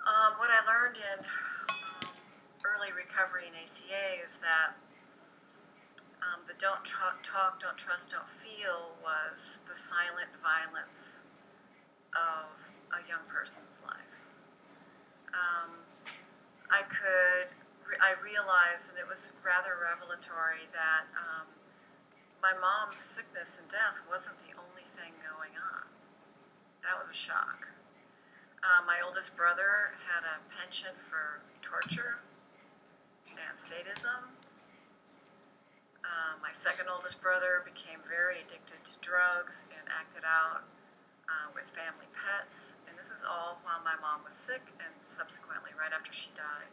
Um, 0.00 0.40
what 0.40 0.48
i 0.48 0.64
learned 0.64 0.96
in 0.96 1.20
um, 1.20 2.08
early 2.64 2.88
recovery 2.96 3.44
in 3.44 3.52
aca 3.52 4.24
is 4.24 4.40
that 4.40 4.80
the 6.46 6.54
don't 6.58 6.84
talk, 6.84 7.22
don't 7.60 7.76
trust, 7.76 8.10
don't 8.10 8.28
feel 8.28 8.94
was 9.02 9.62
the 9.68 9.74
silent 9.74 10.30
violence 10.40 11.24
of 12.14 12.70
a 12.94 13.02
young 13.08 13.26
person's 13.26 13.82
life. 13.84 14.30
Um, 15.34 15.82
I 16.70 16.82
could, 16.86 17.52
re- 17.84 18.00
I 18.00 18.14
realized, 18.22 18.90
and 18.90 18.98
it 18.98 19.08
was 19.08 19.32
rather 19.44 19.74
revelatory, 19.74 20.70
that 20.72 21.10
um, 21.18 21.46
my 22.40 22.54
mom's 22.54 22.98
sickness 22.98 23.58
and 23.60 23.68
death 23.68 24.00
wasn't 24.08 24.38
the 24.38 24.54
only 24.54 24.86
thing 24.86 25.12
going 25.26 25.58
on. 25.58 25.90
That 26.82 26.98
was 26.98 27.10
a 27.10 27.16
shock. 27.16 27.68
Uh, 28.62 28.86
my 28.86 28.98
oldest 29.04 29.36
brother 29.36 29.98
had 30.06 30.22
a 30.22 30.38
penchant 30.50 30.98
for 30.98 31.42
torture 31.60 32.22
and 33.30 33.58
sadism. 33.58 34.35
Uh, 36.06 36.38
my 36.38 36.54
second 36.54 36.86
oldest 36.86 37.18
brother 37.18 37.66
became 37.66 37.98
very 38.06 38.38
addicted 38.38 38.86
to 38.86 38.94
drugs 39.02 39.66
and 39.74 39.82
acted 39.90 40.22
out 40.22 40.62
uh, 41.26 41.50
with 41.50 41.66
family 41.66 42.06
pets. 42.14 42.78
And 42.86 42.94
this 42.94 43.10
is 43.10 43.26
all 43.26 43.58
while 43.66 43.82
my 43.82 43.98
mom 43.98 44.22
was 44.22 44.34
sick 44.34 44.70
and 44.78 44.94
subsequently 45.02 45.74
right 45.74 45.90
after 45.90 46.14
she 46.14 46.30
died. 46.38 46.70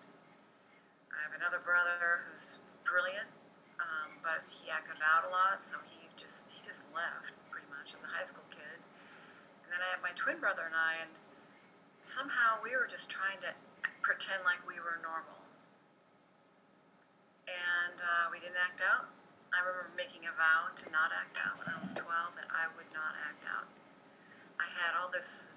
I 1.09 1.25
have 1.25 1.33
another 1.33 1.57
brother 1.57 2.29
who's 2.29 2.61
brilliant, 2.85 3.29
um, 3.81 4.21
but 4.21 4.45
he 4.49 4.69
acted 4.69 5.01
out 5.01 5.25
a 5.25 5.31
lot, 5.33 5.61
so 5.65 5.81
he 5.85 6.09
just 6.17 6.53
he 6.53 6.61
just 6.61 6.85
left 6.93 7.37
pretty 7.49 7.69
much 7.73 7.93
as 7.93 8.05
a 8.05 8.09
high 8.13 8.25
school 8.25 8.45
kid. 8.53 8.81
And 9.65 9.73
then 9.73 9.81
I 9.81 9.89
have 9.93 10.01
my 10.05 10.13
twin 10.13 10.37
brother 10.37 10.65
and 10.65 10.77
I, 10.77 11.01
and 11.01 11.13
somehow 12.01 12.61
we 12.61 12.77
were 12.77 12.85
just 12.85 13.09
trying 13.09 13.41
to 13.41 13.57
pretend 14.01 14.45
like 14.45 14.61
we 14.67 14.77
were 14.77 15.01
normal. 15.01 15.41
And 17.49 17.97
uh, 17.97 18.29
we 18.29 18.37
didn't 18.37 18.61
act 18.61 18.81
out. 18.81 19.09
I 19.53 19.62
remember 19.62 19.93
making 19.93 20.25
a 20.25 20.33
vow 20.33 20.74
to 20.74 20.86
not 20.89 21.13
act 21.13 21.38
out 21.38 21.62
when 21.62 21.69
I 21.69 21.77
was 21.77 21.93
12 21.93 22.10
that 22.41 22.50
I 22.50 22.74
would 22.74 22.89
not 22.89 23.13
act 23.22 23.45
out. 23.45 23.69
I 24.57 24.65
had 24.74 24.98
all 24.98 25.13
this 25.13 25.53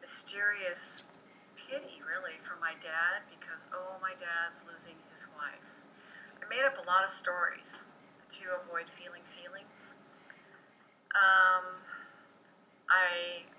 mysterious 0.00 1.02
pity, 1.58 1.98
really, 2.06 2.38
for 2.38 2.54
my 2.62 2.78
dad 2.78 3.26
because, 3.26 3.66
oh, 3.74 3.98
my 3.98 4.14
dad's 4.14 4.62
losing 4.62 5.02
his 5.10 5.26
wife. 5.34 5.82
I 6.38 6.46
made 6.46 6.62
up 6.62 6.78
a 6.78 6.86
lot 6.86 7.02
of 7.02 7.10
stories 7.10 7.90
to 8.38 8.54
avoid 8.54 8.88
feeling 8.88 9.26
feelings. 9.26 9.98
Um, 11.10 11.82
I 12.88 13.50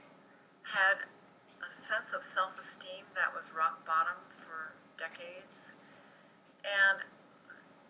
had 0.64 1.12
a 1.60 1.70
sense 1.70 2.14
of 2.14 2.24
self 2.24 2.58
esteem 2.60 3.12
that 3.16 3.36
was 3.36 3.52
rock 3.52 3.86
bottom 3.86 4.24
for 4.32 4.74
decades. 4.98 5.74
And 6.64 7.04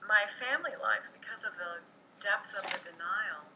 my 0.08 0.28
family 0.28 0.76
life, 0.76 1.12
because 1.16 1.44
of 1.48 1.56
the 1.56 1.84
depth 2.20 2.56
of 2.56 2.64
the 2.68 2.80
denial, 2.84 3.48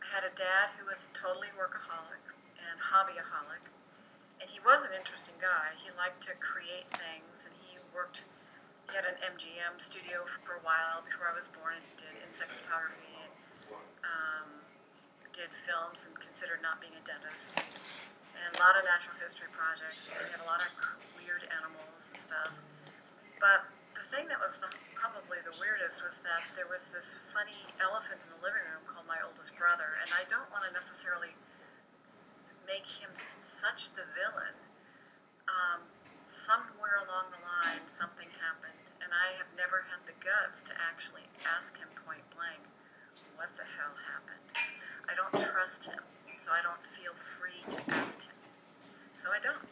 I 0.00 0.12
had 0.12 0.24
a 0.24 0.32
dad 0.32 0.76
who 0.76 0.88
was 0.88 1.12
totally 1.12 1.52
workaholic 1.52 2.32
and 2.56 2.92
hobbyaholic. 2.92 3.68
And 4.40 4.48
he 4.48 4.60
was 4.62 4.86
an 4.86 4.94
interesting 4.94 5.36
guy. 5.42 5.74
He 5.76 5.90
liked 5.92 6.22
to 6.30 6.34
create 6.38 6.88
things, 6.88 7.44
and 7.44 7.54
he 7.58 7.76
worked. 7.90 8.24
He 8.88 8.96
had 8.96 9.04
an 9.04 9.20
MGM 9.20 9.76
studio 9.76 10.24
for 10.24 10.56
a 10.56 10.62
while 10.64 11.04
before 11.04 11.28
I 11.28 11.34
was 11.36 11.50
born, 11.50 11.76
and 11.76 11.84
did 11.98 12.14
insect 12.24 12.54
photography 12.54 13.12
and 13.20 13.32
um, 14.06 14.48
did 15.34 15.52
films, 15.52 16.06
and 16.08 16.16
considered 16.16 16.64
not 16.64 16.80
being 16.80 16.96
a 16.96 17.04
dentist. 17.04 17.60
And 18.38 18.54
a 18.54 18.62
lot 18.62 18.78
of 18.78 18.86
natural 18.86 19.18
history 19.18 19.50
projects. 19.50 20.08
He 20.08 20.16
had 20.16 20.40
a 20.40 20.46
lot 20.46 20.62
of 20.62 20.70
weird 21.18 21.44
animals 21.50 22.14
and 22.14 22.16
stuff. 22.16 22.54
But 23.42 23.66
the 23.98 24.06
thing 24.06 24.30
that 24.30 24.38
was 24.38 24.62
the, 24.62 24.70
probably 24.98 25.38
the 25.46 25.54
weirdest 25.62 26.02
was 26.02 26.20
that 26.26 26.42
there 26.58 26.66
was 26.66 26.90
this 26.90 27.14
funny 27.14 27.70
elephant 27.78 28.18
in 28.26 28.34
the 28.34 28.42
living 28.42 28.66
room 28.66 28.82
called 28.90 29.06
my 29.06 29.22
oldest 29.22 29.54
brother, 29.54 29.94
and 30.02 30.10
I 30.10 30.26
don't 30.26 30.50
want 30.50 30.66
to 30.66 30.72
necessarily 30.74 31.38
make 32.66 32.98
him 32.98 33.14
such 33.14 33.94
the 33.94 34.04
villain. 34.10 34.58
Um, 35.46 35.86
somewhere 36.26 36.98
along 37.00 37.30
the 37.32 37.40
line, 37.40 37.86
something 37.86 38.28
happened, 38.42 38.90
and 39.00 39.14
I 39.14 39.38
have 39.38 39.48
never 39.54 39.86
had 39.88 40.04
the 40.04 40.18
guts 40.18 40.66
to 40.68 40.74
actually 40.76 41.30
ask 41.46 41.78
him 41.78 41.88
point 41.94 42.26
blank, 42.34 42.66
"What 43.38 43.54
the 43.56 43.64
hell 43.78 43.96
happened?" 44.10 44.50
I 45.08 45.14
don't 45.14 45.32
trust 45.32 45.86
him, 45.86 46.02
so 46.36 46.52
I 46.52 46.60
don't 46.60 46.84
feel 46.84 47.14
free 47.14 47.62
to 47.70 47.78
ask 47.88 48.26
him. 48.26 48.36
So 49.14 49.30
I 49.32 49.38
don't. 49.38 49.64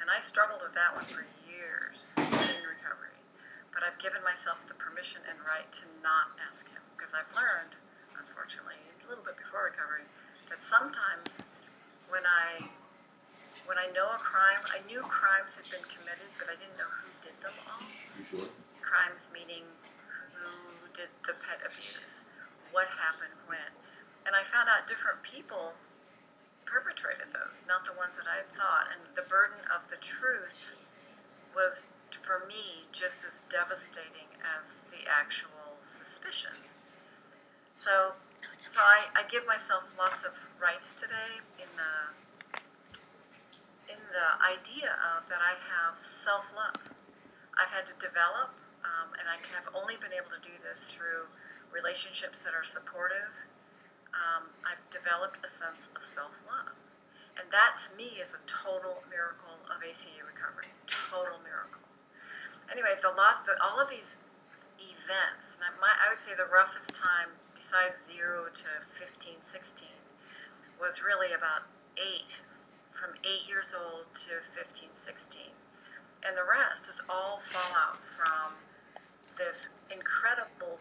And 0.00 0.08
I 0.08 0.18
struggled 0.18 0.62
with 0.62 0.72
that 0.74 0.94
one 0.96 1.04
for 1.04 1.26
years 1.46 2.14
in 2.16 2.64
recovery. 2.64 3.21
But 3.72 3.82
I've 3.82 3.98
given 3.98 4.22
myself 4.22 4.68
the 4.68 4.74
permission 4.76 5.22
and 5.28 5.40
right 5.42 5.70
to 5.72 5.84
not 6.04 6.36
ask 6.36 6.70
him 6.70 6.84
because 6.96 7.16
I've 7.16 7.32
learned, 7.34 7.80
unfortunately, 8.14 8.78
a 8.84 9.08
little 9.08 9.24
bit 9.24 9.36
before 9.36 9.66
recovery, 9.66 10.06
that 10.48 10.62
sometimes 10.62 11.48
when 12.08 12.22
I 12.28 12.68
when 13.64 13.78
I 13.78 13.88
know 13.94 14.10
a 14.10 14.18
crime, 14.18 14.66
I 14.66 14.84
knew 14.86 15.00
crimes 15.06 15.56
had 15.56 15.70
been 15.70 15.82
committed, 15.86 16.28
but 16.38 16.50
I 16.50 16.58
didn't 16.58 16.76
know 16.76 16.90
who 16.90 17.10
did 17.22 17.38
them 17.40 17.54
all. 17.62 17.80
You 18.18 18.24
sure? 18.26 18.48
Crimes 18.82 19.30
meaning 19.32 19.64
who 20.34 20.90
did 20.92 21.08
the 21.22 21.38
pet 21.38 21.62
abuse, 21.62 22.26
what 22.74 22.90
happened 22.98 23.38
when. 23.46 23.70
And 24.26 24.34
I 24.34 24.42
found 24.42 24.68
out 24.68 24.86
different 24.86 25.22
people 25.22 25.78
perpetrated 26.66 27.30
those, 27.30 27.62
not 27.66 27.84
the 27.84 27.94
ones 27.94 28.16
that 28.18 28.26
I 28.26 28.42
had 28.42 28.50
thought. 28.50 28.90
And 28.90 29.14
the 29.14 29.22
burden 29.22 29.62
of 29.70 29.90
the 29.90 29.96
truth 29.96 30.74
was, 31.54 31.92
for 32.14 32.44
me, 32.46 32.86
just 32.92 33.24
as 33.24 33.42
devastating 33.50 34.28
as 34.60 34.76
the 34.90 35.08
actual 35.08 35.78
suspicion. 35.82 36.52
So, 37.74 38.12
so 38.58 38.80
I, 38.80 39.06
I 39.14 39.22
give 39.28 39.46
myself 39.46 39.96
lots 39.98 40.24
of 40.24 40.50
rights 40.60 40.92
today 40.92 41.40
in 41.58 41.68
the 41.76 42.60
in 43.92 44.00
the 44.08 44.40
idea 44.40 44.96
of 44.96 45.28
that 45.28 45.40
I 45.44 45.60
have 45.60 46.02
self 46.02 46.52
love. 46.56 46.94
I've 47.52 47.70
had 47.70 47.84
to 47.86 47.96
develop, 47.98 48.56
um, 48.84 49.12
and 49.18 49.28
I 49.28 49.36
have 49.52 49.68
only 49.76 49.96
been 50.00 50.16
able 50.16 50.32
to 50.32 50.40
do 50.40 50.56
this 50.56 50.94
through 50.94 51.28
relationships 51.72 52.42
that 52.44 52.54
are 52.54 52.64
supportive. 52.64 53.44
Um, 54.12 54.52
I've 54.64 54.88
developed 54.88 55.44
a 55.44 55.48
sense 55.48 55.92
of 55.96 56.04
self 56.04 56.42
love. 56.46 56.76
And 57.36 57.50
that 57.50 57.80
to 57.88 57.96
me 57.96 58.20
is 58.20 58.36
a 58.36 58.44
total 58.46 59.04
miracle 59.08 59.64
of 59.68 59.80
ACA 59.80 60.20
recovery. 60.24 60.72
Total 60.86 61.40
miracle. 61.40 61.81
Anyway, 62.72 62.96
the 63.02 63.08
lot, 63.08 63.44
the, 63.44 63.52
all 63.62 63.78
of 63.78 63.90
these 63.90 64.24
events, 64.80 65.60
my, 65.78 65.92
I 65.92 66.08
would 66.08 66.18
say 66.18 66.32
the 66.34 66.48
roughest 66.48 66.94
time 66.94 67.36
besides 67.54 68.10
0 68.10 68.48
to 68.54 68.80
15, 68.80 69.42
16 69.42 69.88
was 70.80 71.04
really 71.04 71.34
about 71.34 71.68
8 72.00 72.40
from 72.90 73.10
eight 73.24 73.46
years 73.46 73.74
old 73.76 74.14
to 74.24 74.40
15, 74.40 74.88
16. 74.94 75.42
And 76.26 76.36
the 76.36 76.48
rest 76.48 76.88
was 76.88 77.02
all 77.10 77.38
fallout 77.38 78.02
from 78.02 78.56
this 79.36 79.76
incredible 79.92 80.80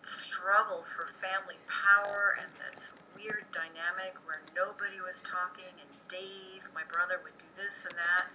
struggle 0.00 0.80
for 0.80 1.06
family 1.06 1.60
power 1.68 2.36
and 2.40 2.48
this 2.56 2.96
weird 3.14 3.44
dynamic 3.52 4.16
where 4.24 4.40
nobody 4.56 5.00
was 5.04 5.20
talking 5.20 5.76
and 5.76 5.90
Dave, 6.08 6.72
my 6.72 6.88
brother, 6.88 7.20
would 7.22 7.36
do 7.36 7.52
this 7.54 7.84
and 7.84 7.94
that. 7.98 8.32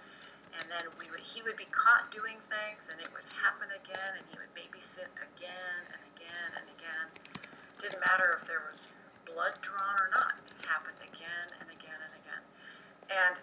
And 0.54 0.70
then 0.70 0.86
we 0.98 1.10
would, 1.10 1.26
he 1.26 1.42
would 1.42 1.58
be 1.58 1.66
caught 1.70 2.14
doing 2.14 2.38
things 2.38 2.86
and 2.86 3.02
it 3.02 3.10
would 3.10 3.26
happen 3.42 3.74
again 3.74 4.14
and 4.14 4.24
he 4.30 4.38
would 4.38 4.54
babysit 4.54 5.10
again 5.18 5.90
and 5.90 6.02
again 6.14 6.50
and 6.54 6.66
again. 6.70 7.06
Didn't 7.82 8.00
matter 8.00 8.30
if 8.38 8.46
there 8.46 8.62
was 8.62 8.88
blood 9.26 9.58
drawn 9.60 9.98
or 9.98 10.08
not. 10.14 10.38
It 10.46 10.66
happened 10.70 11.02
again 11.02 11.50
and 11.58 11.68
again 11.68 11.98
and 11.98 12.14
again. 12.14 12.42
And 13.10 13.36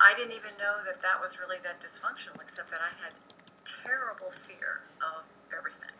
I 0.00 0.16
didn't 0.16 0.32
even 0.32 0.56
know 0.56 0.80
that 0.80 1.04
that 1.04 1.20
was 1.20 1.36
really 1.36 1.60
that 1.62 1.80
dysfunctional, 1.84 2.40
except 2.40 2.72
that 2.72 2.80
I 2.80 2.96
had 3.04 3.12
terrible 3.68 4.32
fear 4.32 4.88
of 5.04 5.28
everything. 5.52 5.92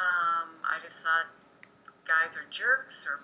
Um, 0.00 0.56
I 0.64 0.80
just 0.80 1.04
thought 1.04 1.28
guys 2.08 2.36
are 2.36 2.48
jerks 2.48 3.06
or 3.06 3.20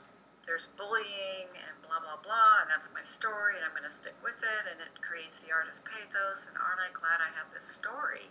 there's 0.47 0.69
bullying 0.77 1.49
and 1.57 1.78
blah 1.89 1.99
blah 1.99 2.21
blah 2.21 2.63
and 2.63 2.69
that's 2.69 2.93
my 2.93 3.03
story 3.03 3.57
and 3.57 3.65
I'm 3.65 3.73
going 3.73 3.89
to 3.89 3.93
stick 3.93 4.15
with 4.21 4.45
it 4.45 4.69
and 4.69 4.79
it 4.79 5.01
creates 5.01 5.41
the 5.41 5.51
artist 5.51 5.89
pathos 5.89 6.47
and 6.47 6.61
aren't 6.61 6.85
I 6.85 6.93
glad 6.93 7.25
I 7.25 7.33
have 7.35 7.51
this 7.51 7.65
story 7.67 8.31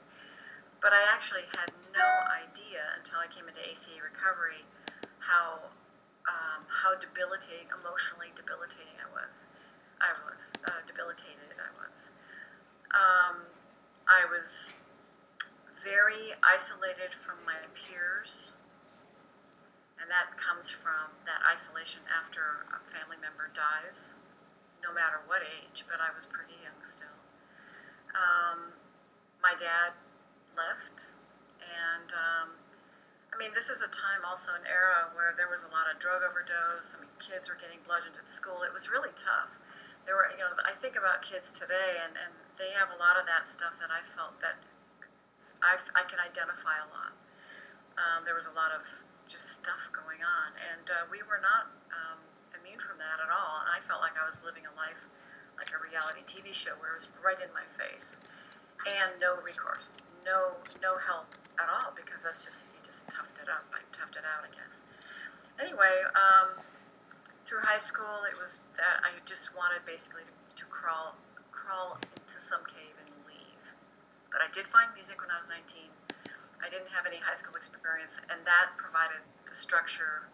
but 0.80 0.94
I 0.94 1.02
actually 1.10 1.50
had 1.58 1.74
no 1.92 2.30
idea 2.30 2.94
until 2.94 3.18
I 3.18 3.28
came 3.28 3.50
into 3.50 3.66
ACA 3.66 3.98
recovery 3.98 4.70
how 5.26 5.74
um, 6.30 6.70
how 6.70 6.94
debilitating 6.94 7.74
emotionally 7.74 8.30
debilitating 8.38 9.02
I 9.02 9.10
was 9.10 9.50
I 10.02 10.14
was 10.30 10.54
uh, 10.66 10.86
debilitated. 10.86 11.58
I 11.58 11.74
was. 11.74 12.12
Um, 12.94 13.50
I 14.08 14.26
was 14.30 14.74
very 15.74 16.34
isolated 16.44 17.14
from 17.14 17.38
my 17.46 17.66
peers, 17.74 18.54
and 19.98 20.08
that 20.14 20.38
comes 20.38 20.70
from 20.70 21.18
that 21.26 21.42
isolation 21.44 22.06
after 22.08 22.66
a 22.70 22.80
family 22.86 23.18
member 23.18 23.50
dies, 23.50 24.16
no 24.82 24.94
matter 24.94 25.20
what 25.26 25.42
age. 25.42 25.86
But 25.90 26.00
I 26.00 26.14
was 26.14 26.26
pretty 26.26 26.58
young 26.62 26.80
still. 26.86 27.18
Um, 28.14 28.78
my 29.42 29.54
dad 29.58 29.98
left, 30.54 31.14
and 31.62 32.10
um, 32.14 32.62
I 33.30 33.36
mean, 33.36 33.54
this 33.54 33.70
is 33.70 33.82
a 33.82 33.90
time 33.90 34.26
also 34.26 34.54
an 34.54 34.66
era 34.66 35.14
where 35.14 35.34
there 35.36 35.50
was 35.50 35.62
a 35.62 35.70
lot 35.70 35.90
of 35.90 36.02
drug 36.02 36.26
overdose. 36.26 36.98
I 36.98 37.06
mean, 37.06 37.14
kids 37.22 37.50
were 37.50 37.58
getting 37.58 37.82
bludgeoned 37.86 38.18
at 38.18 38.30
school. 38.30 38.66
It 38.66 38.74
was 38.74 38.90
really 38.90 39.14
tough 39.14 39.62
there 40.08 40.16
were, 40.16 40.32
you 40.32 40.40
know, 40.40 40.56
I 40.64 40.72
think 40.72 40.96
about 40.96 41.20
kids 41.22 41.52
today, 41.52 42.00
and, 42.00 42.16
and 42.16 42.32
they 42.56 42.72
have 42.72 42.88
a 42.88 42.98
lot 42.98 43.20
of 43.20 43.28
that 43.28 43.52
stuff 43.52 43.76
that 43.84 43.92
I 43.92 44.00
felt 44.00 44.40
that 44.40 44.56
i 45.60 45.76
I 45.94 46.08
can 46.08 46.24
identify 46.24 46.80
a 46.80 46.88
lot. 46.88 47.12
Um, 48.00 48.24
there 48.24 48.34
was 48.34 48.48
a 48.48 48.56
lot 48.56 48.72
of 48.72 49.04
just 49.28 49.62
stuff 49.62 49.92
going 49.92 50.24
on, 50.24 50.56
and 50.58 50.88
uh, 50.90 51.04
we 51.12 51.20
were 51.22 51.40
not 51.44 51.70
um, 51.92 52.20
immune 52.56 52.80
from 52.80 52.98
that 52.98 53.20
at 53.20 53.30
all. 53.30 53.64
And 53.64 53.70
I 53.72 53.80
felt 53.84 54.02
like 54.02 54.16
I 54.16 54.26
was 54.26 54.42
living 54.44 54.64
a 54.64 54.74
life 54.74 55.08
like 55.60 55.74
a 55.74 55.80
reality 55.82 56.22
TV 56.24 56.54
show 56.54 56.78
where 56.80 56.94
it 56.94 56.98
was 57.02 57.12
right 57.20 57.40
in 57.40 57.52
my 57.52 57.68
face, 57.68 58.24
and 58.88 59.20
no 59.20 59.38
recourse, 59.44 60.00
no 60.24 60.64
no 60.80 60.98
help 60.98 61.36
at 61.60 61.68
all 61.68 61.92
because 61.94 62.24
that's 62.24 62.46
just 62.46 62.72
you 62.72 62.80
just 62.82 63.12
toughed 63.12 63.44
it 63.44 63.50
up. 63.52 63.68
I 63.76 63.84
toughed 63.92 64.16
it 64.16 64.26
out, 64.26 64.48
I 64.48 64.52
guess. 64.54 64.88
Anyway. 65.60 66.08
Um, 66.16 66.64
through 67.48 67.64
high 67.64 67.80
school, 67.80 68.28
it 68.28 68.36
was 68.36 68.68
that 68.76 69.00
I 69.08 69.24
just 69.24 69.56
wanted 69.56 69.88
basically 69.88 70.28
to, 70.28 70.36
to 70.60 70.66
crawl 70.68 71.16
crawl 71.56 71.96
into 72.12 72.44
some 72.44 72.68
cave 72.68 73.00
and 73.00 73.08
leave. 73.24 73.72
But 74.28 74.44
I 74.44 74.52
did 74.52 74.68
find 74.68 74.92
music 74.94 75.24
when 75.24 75.32
I 75.32 75.40
was 75.40 75.48
19. 75.48 75.88
I 76.64 76.70
didn't 76.70 76.92
have 76.92 77.06
any 77.06 77.22
high 77.22 77.38
school 77.38 77.56
experience, 77.56 78.20
and 78.30 78.46
that 78.46 78.78
provided 78.78 79.22
the 79.46 79.56
structure 79.56 80.30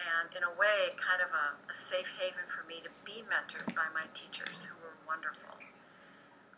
and, 0.00 0.32
in 0.34 0.42
a 0.42 0.50
way, 0.50 0.96
kind 0.98 1.22
of 1.22 1.30
a, 1.30 1.60
a 1.70 1.74
safe 1.74 2.18
haven 2.18 2.48
for 2.50 2.66
me 2.66 2.82
to 2.82 2.90
be 3.04 3.22
mentored 3.22 3.70
by 3.76 3.86
my 3.94 4.10
teachers 4.14 4.66
who 4.66 4.74
were 4.82 4.96
wonderful. 5.06 5.54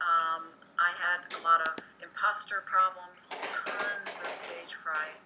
Um, 0.00 0.56
I 0.78 0.92
had 0.96 1.28
a 1.32 1.40
lot 1.44 1.60
of 1.64 1.94
imposter 2.02 2.62
problems, 2.64 3.28
tons 3.46 4.20
of 4.20 4.32
stage 4.32 4.74
fright, 4.74 5.20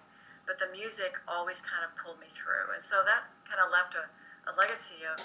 but 0.45 0.59
the 0.59 0.67
music 0.71 1.19
always 1.27 1.61
kind 1.61 1.83
of 1.83 1.95
pulled 1.95 2.19
me 2.19 2.27
through. 2.29 2.71
And 2.73 2.81
so 2.81 3.01
that 3.05 3.33
kind 3.47 3.61
of 3.61 3.71
left 3.71 3.95
a, 3.95 4.09
a 4.49 4.53
legacy 4.55 5.05
of 5.05 5.19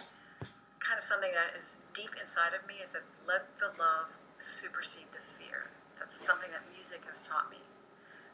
kind 0.81 0.99
of 0.99 1.05
something 1.05 1.33
that 1.33 1.57
is 1.57 1.83
deep 1.93 2.13
inside 2.19 2.53
of 2.53 2.67
me 2.67 2.83
is 2.83 2.93
that 2.93 3.05
let 3.27 3.57
the 3.57 3.73
love 3.79 4.19
supersede 4.37 5.13
the 5.13 5.23
fear. 5.23 5.71
That's 5.99 6.17
something 6.17 6.51
that 6.51 6.63
music 6.75 7.05
has 7.07 7.27
taught 7.27 7.51
me. 7.51 7.63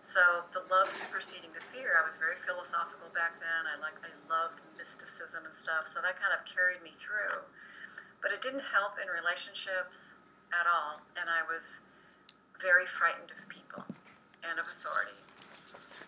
So 0.01 0.49
the 0.53 0.65
love 0.73 0.89
superseding 0.89 1.53
the 1.53 1.61
fear, 1.61 2.01
I 2.01 2.05
was 2.05 2.17
very 2.17 2.37
philosophical 2.37 3.13
back 3.13 3.37
then. 3.37 3.69
I 3.69 3.77
like 3.77 4.01
I 4.01 4.13
loved 4.29 4.65
mysticism 4.77 5.45
and 5.45 5.53
stuff, 5.53 5.87
so 5.87 6.01
that 6.01 6.17
kind 6.17 6.33
of 6.33 6.49
carried 6.49 6.81
me 6.83 6.91
through. 6.91 7.45
But 8.25 8.33
it 8.33 8.41
didn't 8.41 8.73
help 8.73 8.97
in 8.97 9.13
relationships 9.13 10.21
at 10.49 10.65
all, 10.65 11.05
and 11.17 11.29
I 11.29 11.45
was 11.45 11.85
very 12.61 12.85
frightened 12.85 13.33
of 13.33 13.49
people 13.49 13.85
and 14.41 14.59
of 14.59 14.69
authority. 14.69 15.21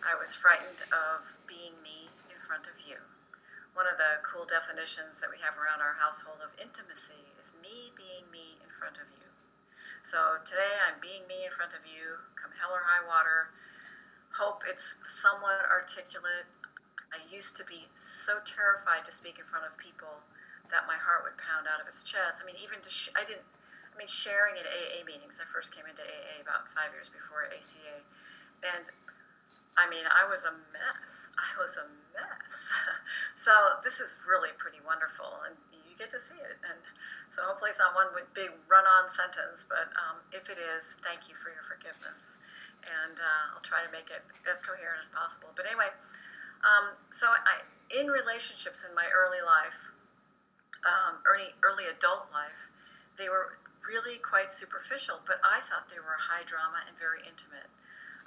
I 0.00 0.16
was 0.16 0.34
frightened 0.34 0.88
of 0.88 1.36
being 1.46 1.80
me 1.84 2.12
in 2.32 2.40
front 2.40 2.66
of 2.66 2.80
you 2.88 3.12
one 3.72 3.88
of 3.88 3.96
the 3.96 4.20
cool 4.20 4.44
definitions 4.44 5.20
that 5.24 5.32
we 5.32 5.40
have 5.40 5.56
around 5.56 5.80
our 5.80 5.96
household 5.96 6.44
of 6.44 6.52
intimacy 6.60 7.32
is 7.40 7.56
me 7.56 7.88
being 7.96 8.28
me 8.28 8.60
in 8.60 8.68
front 8.68 9.00
of 9.00 9.08
you. 9.16 9.32
So 10.04 10.44
today 10.44 10.76
I'm 10.84 11.00
being 11.00 11.24
me 11.24 11.48
in 11.48 11.52
front 11.52 11.72
of 11.72 11.88
you, 11.88 12.28
come 12.36 12.52
hell 12.60 12.76
or 12.76 12.84
high 12.84 13.00
water. 13.00 13.48
Hope 14.38 14.62
it's 14.64 14.96
somewhat 15.04 15.68
articulate. 15.68 16.48
I 17.12 17.20
used 17.28 17.56
to 17.60 17.64
be 17.64 17.92
so 17.92 18.40
terrified 18.40 19.04
to 19.04 19.12
speak 19.12 19.36
in 19.36 19.44
front 19.44 19.68
of 19.68 19.76
people 19.76 20.24
that 20.72 20.88
my 20.88 20.96
heart 20.96 21.20
would 21.28 21.36
pound 21.36 21.68
out 21.68 21.80
of 21.80 21.86
its 21.86 22.00
chest. 22.00 22.40
I 22.40 22.48
mean, 22.48 22.56
even 22.56 22.80
to 22.80 22.88
sh- 22.88 23.12
I 23.12 23.24
didn't. 23.28 23.44
I 23.92 24.00
mean, 24.00 24.08
sharing 24.08 24.56
at 24.56 24.64
AA 24.64 25.04
meetings. 25.04 25.36
I 25.36 25.44
first 25.44 25.76
came 25.76 25.84
into 25.84 26.00
AA 26.00 26.40
about 26.40 26.72
five 26.72 26.96
years 26.96 27.12
before 27.12 27.44
ACA, 27.44 28.00
and 28.64 28.88
I 29.76 29.84
mean, 29.88 30.08
I 30.08 30.24
was 30.24 30.48
a 30.48 30.56
mess. 30.72 31.28
I 31.36 31.52
was 31.60 31.76
a 31.76 31.92
mess. 32.12 32.72
so 33.36 33.52
this 33.84 34.00
is 34.00 34.20
really 34.24 34.52
pretty 34.56 34.80
wonderful, 34.80 35.44
and 35.44 35.60
you 35.72 35.96
get 35.96 36.08
to 36.12 36.20
see 36.20 36.40
it. 36.40 36.60
And 36.60 36.80
so 37.28 37.44
hopefully 37.44 37.72
it's 37.72 37.80
not 37.80 37.92
one 37.96 38.12
big 38.32 38.52
run-on 38.68 39.08
sentence, 39.08 39.64
but 39.64 39.92
um, 39.96 40.24
if 40.32 40.48
it 40.52 40.56
is, 40.60 41.00
thank 41.00 41.28
you 41.28 41.34
for 41.34 41.48
your 41.48 41.64
forgiveness, 41.64 42.36
and 42.86 43.18
uh, 43.18 43.54
I'll 43.54 43.64
try 43.64 43.84
to 43.84 43.90
make 43.90 44.10
it 44.10 44.22
as 44.46 44.62
coherent 44.62 45.00
as 45.00 45.08
possible. 45.08 45.54
But 45.54 45.66
anyway, 45.66 45.94
um, 46.62 46.98
so 47.10 47.30
I, 47.30 47.66
in 47.90 48.10
relationships 48.10 48.86
in 48.86 48.94
my 48.94 49.10
early 49.10 49.42
life, 49.42 49.92
um, 50.82 51.22
early 51.26 51.54
early 51.62 51.86
adult 51.86 52.30
life, 52.34 52.70
they 53.18 53.28
were 53.28 53.58
really 53.82 54.18
quite 54.18 54.50
superficial, 54.50 55.22
but 55.26 55.42
I 55.42 55.58
thought 55.58 55.90
they 55.90 55.98
were 55.98 56.30
high 56.30 56.46
drama 56.46 56.86
and 56.86 56.94
very 56.94 57.22
intimate. 57.26 57.70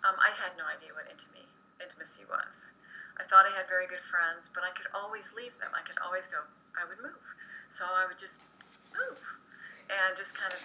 Um, 0.03 0.19
I 0.19 0.35
had 0.35 0.59
no 0.59 0.67
idea 0.67 0.91
what 0.91 1.07
intimacy 1.07 1.47
intimacy 1.79 2.23
was. 2.27 2.71
I 3.19 3.23
thought 3.23 3.47
I 3.47 3.55
had 3.55 3.67
very 3.67 3.87
good 3.87 4.03
friends, 4.03 4.51
but 4.51 4.63
I 4.63 4.71
could 4.71 4.87
always 4.91 5.35
leave 5.35 5.59
them. 5.59 5.71
I 5.75 5.83
could 5.83 5.99
always 6.03 6.27
go. 6.27 6.47
I 6.75 6.83
would 6.83 6.99
move, 6.99 7.35
so 7.71 7.87
I 7.87 8.03
would 8.03 8.19
just 8.19 8.43
move 8.91 9.39
and 9.87 10.17
just 10.17 10.35
kind 10.35 10.51
of 10.51 10.61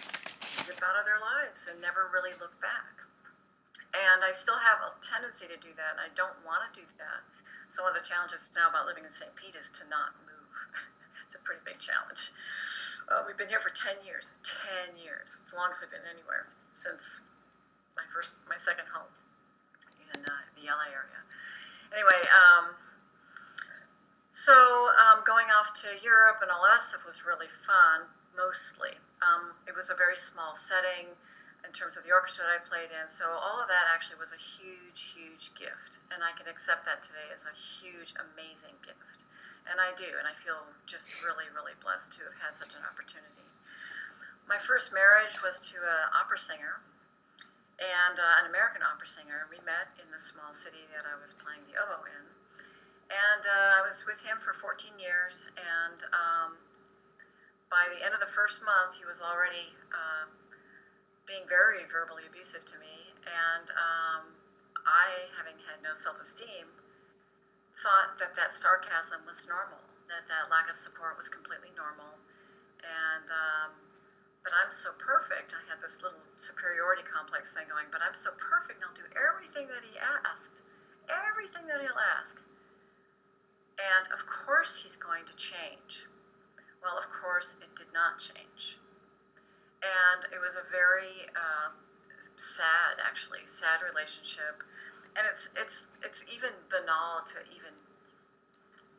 zip 0.65 0.81
out 0.83 0.99
of 0.99 1.05
their 1.05 1.19
lives 1.21 1.69
and 1.69 1.79
never 1.79 2.09
really 2.11 2.35
look 2.35 2.59
back. 2.59 3.00
And 3.91 4.23
I 4.23 4.31
still 4.31 4.63
have 4.63 4.79
a 4.79 4.95
tendency 5.03 5.51
to 5.51 5.59
do 5.59 5.75
that, 5.75 5.99
and 5.99 6.01
I 6.01 6.09
don't 6.15 6.39
want 6.47 6.63
to 6.63 6.71
do 6.71 6.87
that. 6.95 7.27
So 7.67 7.83
one 7.83 7.95
of 7.95 7.99
the 7.99 8.07
challenges 8.07 8.47
now 8.55 8.71
about 8.71 8.87
living 8.87 9.03
in 9.03 9.11
St. 9.11 9.35
Pete 9.35 9.55
is 9.55 9.71
to 9.79 9.87
not 9.87 10.15
move, 10.23 10.55
It's 11.23 11.35
a 11.35 11.43
pretty 11.43 11.63
big 11.63 11.79
challenge. 11.79 12.35
Uh, 13.07 13.23
we've 13.27 13.39
been 13.39 13.47
here 13.47 13.63
for 13.63 13.71
10 13.71 14.03
years. 14.03 14.39
10 14.43 14.99
years. 14.99 15.39
It's 15.39 15.55
long 15.55 15.71
as 15.71 15.79
I've 15.79 15.91
been 15.91 16.03
anywhere 16.03 16.51
since 16.75 17.23
my 17.95 18.03
first, 18.07 18.43
my 18.47 18.59
second 18.59 18.91
home 18.91 19.11
in 20.11 20.23
uh, 20.27 20.43
the 20.55 20.67
LA 20.67 20.91
area. 20.91 21.23
Anyway, 21.91 22.27
um, 22.27 22.75
so 24.31 24.91
um, 24.95 25.23
going 25.27 25.47
off 25.51 25.71
to 25.83 25.99
Europe 26.03 26.39
and 26.43 26.51
all 26.51 26.63
that 26.67 26.83
stuff 26.83 27.07
was 27.07 27.23
really 27.23 27.51
fun, 27.51 28.11
mostly. 28.35 28.99
Um, 29.19 29.59
it 29.67 29.75
was 29.75 29.91
a 29.91 29.95
very 29.95 30.15
small 30.15 30.55
setting 30.55 31.19
in 31.61 31.71
terms 31.71 31.95
of 31.95 32.03
the 32.03 32.11
orchestra 32.11 32.49
that 32.49 32.53
I 32.53 32.61
played 32.61 32.89
in, 32.89 33.07
so 33.07 33.37
all 33.37 33.61
of 33.61 33.69
that 33.69 33.89
actually 33.89 34.17
was 34.17 34.33
a 34.33 34.41
huge, 34.41 35.13
huge 35.13 35.53
gift. 35.53 36.01
And 36.09 36.25
I 36.25 36.33
can 36.33 36.49
accept 36.49 36.83
that 36.89 37.05
today 37.05 37.29
as 37.29 37.45
a 37.45 37.53
huge, 37.53 38.17
amazing 38.17 38.81
gift. 38.81 39.29
And 39.65 39.77
I 39.77 39.93
do, 39.93 40.17
and 40.17 40.25
I 40.25 40.33
feel 40.33 40.73
just 40.89 41.13
really, 41.21 41.45
really 41.47 41.77
blessed 41.77 42.17
to 42.17 42.25
have 42.25 42.37
had 42.41 42.53
such 42.57 42.73
an 42.73 42.81
opportunity. 42.81 43.45
My 44.49 44.57
first 44.57 44.89
marriage 44.89 45.39
was 45.45 45.61
to 45.71 45.79
an 45.79 46.09
opera 46.11 46.41
singer 46.41 46.81
and 47.77 48.17
uh, 48.17 48.41
an 48.41 48.49
American 48.49 48.81
opera 48.81 49.05
singer. 49.05 49.45
We 49.47 49.61
met 49.61 49.93
in 50.01 50.09
the 50.09 50.19
small 50.19 50.57
city 50.57 50.89
that 50.91 51.05
I 51.05 51.15
was 51.15 51.31
playing 51.31 51.69
the 51.69 51.77
oboe 51.77 52.03
in 52.09 52.31
and 53.11 53.43
uh, 53.43 53.79
I 53.79 53.81
was 53.83 54.07
with 54.07 54.23
him 54.23 54.39
for 54.39 54.55
14 54.55 54.95
years. 54.95 55.51
And 55.59 56.07
um, 56.15 56.63
by 57.67 57.91
the 57.91 57.99
end 57.99 58.15
of 58.15 58.23
the 58.23 58.29
first 58.29 58.63
month, 58.63 58.99
he 58.99 59.05
was 59.05 59.19
already 59.19 59.75
uh, 59.91 60.31
being 61.27 61.45
very 61.47 61.85
verbally 61.85 62.25
abusive 62.27 62.65
to 62.65 62.77
me. 62.79 63.13
And 63.25 63.69
um, 63.73 64.35
I, 64.85 65.29
having 65.37 65.61
had 65.69 65.81
no 65.85 65.93
self 65.93 66.19
esteem, 66.19 66.73
thought 67.71 68.19
that 68.19 68.35
that 68.35 68.53
sarcasm 68.53 69.25
was 69.25 69.47
normal, 69.47 69.81
that 70.09 70.27
that 70.27 70.51
lack 70.51 70.69
of 70.69 70.77
support 70.77 71.15
was 71.15 71.29
completely 71.29 71.71
normal. 71.73 72.19
And, 72.81 73.29
um, 73.29 73.71
but 74.41 74.53
I'm 74.57 74.73
so 74.73 74.97
perfect. 74.97 75.53
I 75.53 75.61
had 75.69 75.79
this 75.79 76.01
little 76.01 76.25
superiority 76.33 77.05
complex 77.05 77.53
thing 77.53 77.69
going, 77.69 77.93
but 77.93 78.01
I'm 78.01 78.17
so 78.17 78.33
perfect 78.37 78.81
and 78.81 78.89
I'll 78.89 78.97
do 78.97 79.05
everything 79.13 79.69
that 79.69 79.85
he 79.85 80.01
asked, 80.01 80.65
everything 81.05 81.69
that 81.69 81.79
he'll 81.81 82.01
ask. 82.17 82.41
And 83.77 84.09
of 84.13 84.25
course, 84.25 84.81
he's 84.81 84.97
going 84.97 85.25
to 85.25 85.35
change. 85.37 86.09
Well, 86.81 86.97
of 86.97 87.05
course, 87.09 87.61
it 87.61 87.77
did 87.77 87.93
not 87.93 88.17
change. 88.17 88.81
And 89.81 90.29
it 90.29 90.37
was 90.37 90.53
a 90.53 90.65
very 90.69 91.25
um, 91.33 91.81
sad, 92.37 93.01
actually, 93.01 93.45
sad 93.45 93.81
relationship. 93.81 94.61
And 95.17 95.25
it's, 95.25 95.51
it's, 95.57 95.89
it's 96.05 96.25
even 96.29 96.53
banal 96.69 97.25
to 97.33 97.41
even 97.49 97.75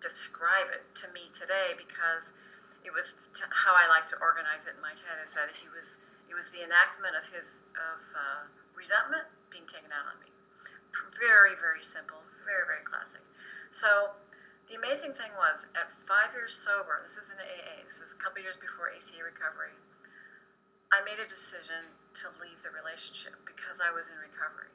describe 0.03 0.75
it 0.75 0.83
to 0.99 1.07
me 1.15 1.31
today 1.31 1.79
because 1.79 2.35
it 2.83 2.91
was 2.91 3.31
how 3.63 3.79
I 3.79 3.87
like 3.87 4.11
to 4.11 4.19
organize 4.19 4.67
it 4.67 4.75
in 4.75 4.83
my 4.83 4.99
head 4.99 5.23
is 5.23 5.39
that 5.39 5.63
he 5.63 5.71
was, 5.71 6.03
it 6.27 6.35
was 6.35 6.51
the 6.51 6.67
enactment 6.67 7.15
of 7.15 7.31
his 7.31 7.63
of 7.79 8.03
uh, 8.19 8.51
resentment 8.75 9.31
being 9.47 9.65
taken 9.71 9.95
out 9.95 10.11
on 10.11 10.19
me. 10.19 10.35
Very, 11.15 11.55
very 11.55 11.87
simple, 11.87 12.27
very, 12.43 12.67
very 12.67 12.83
classic. 12.83 13.23
So 13.71 14.19
the 14.67 14.75
amazing 14.75 15.15
thing 15.15 15.31
was, 15.39 15.71
at 15.79 15.95
five 15.95 16.35
years 16.35 16.53
sober, 16.53 17.01
this 17.07 17.17
is 17.17 17.31
in 17.31 17.39
AA, 17.39 17.87
this 17.87 18.03
is 18.03 18.13
a 18.13 18.19
couple 18.19 18.43
years 18.43 18.59
before 18.59 18.91
ACA 18.91 19.23
recovery, 19.23 19.79
I 20.93 21.01
made 21.01 21.17
a 21.17 21.25
decision 21.25 21.97
to 22.21 22.29
leave 22.37 22.61
the 22.61 22.69
relationship 22.69 23.41
because 23.49 23.81
I 23.81 23.89
was 23.89 24.13
in 24.13 24.21
recovery. 24.21 24.69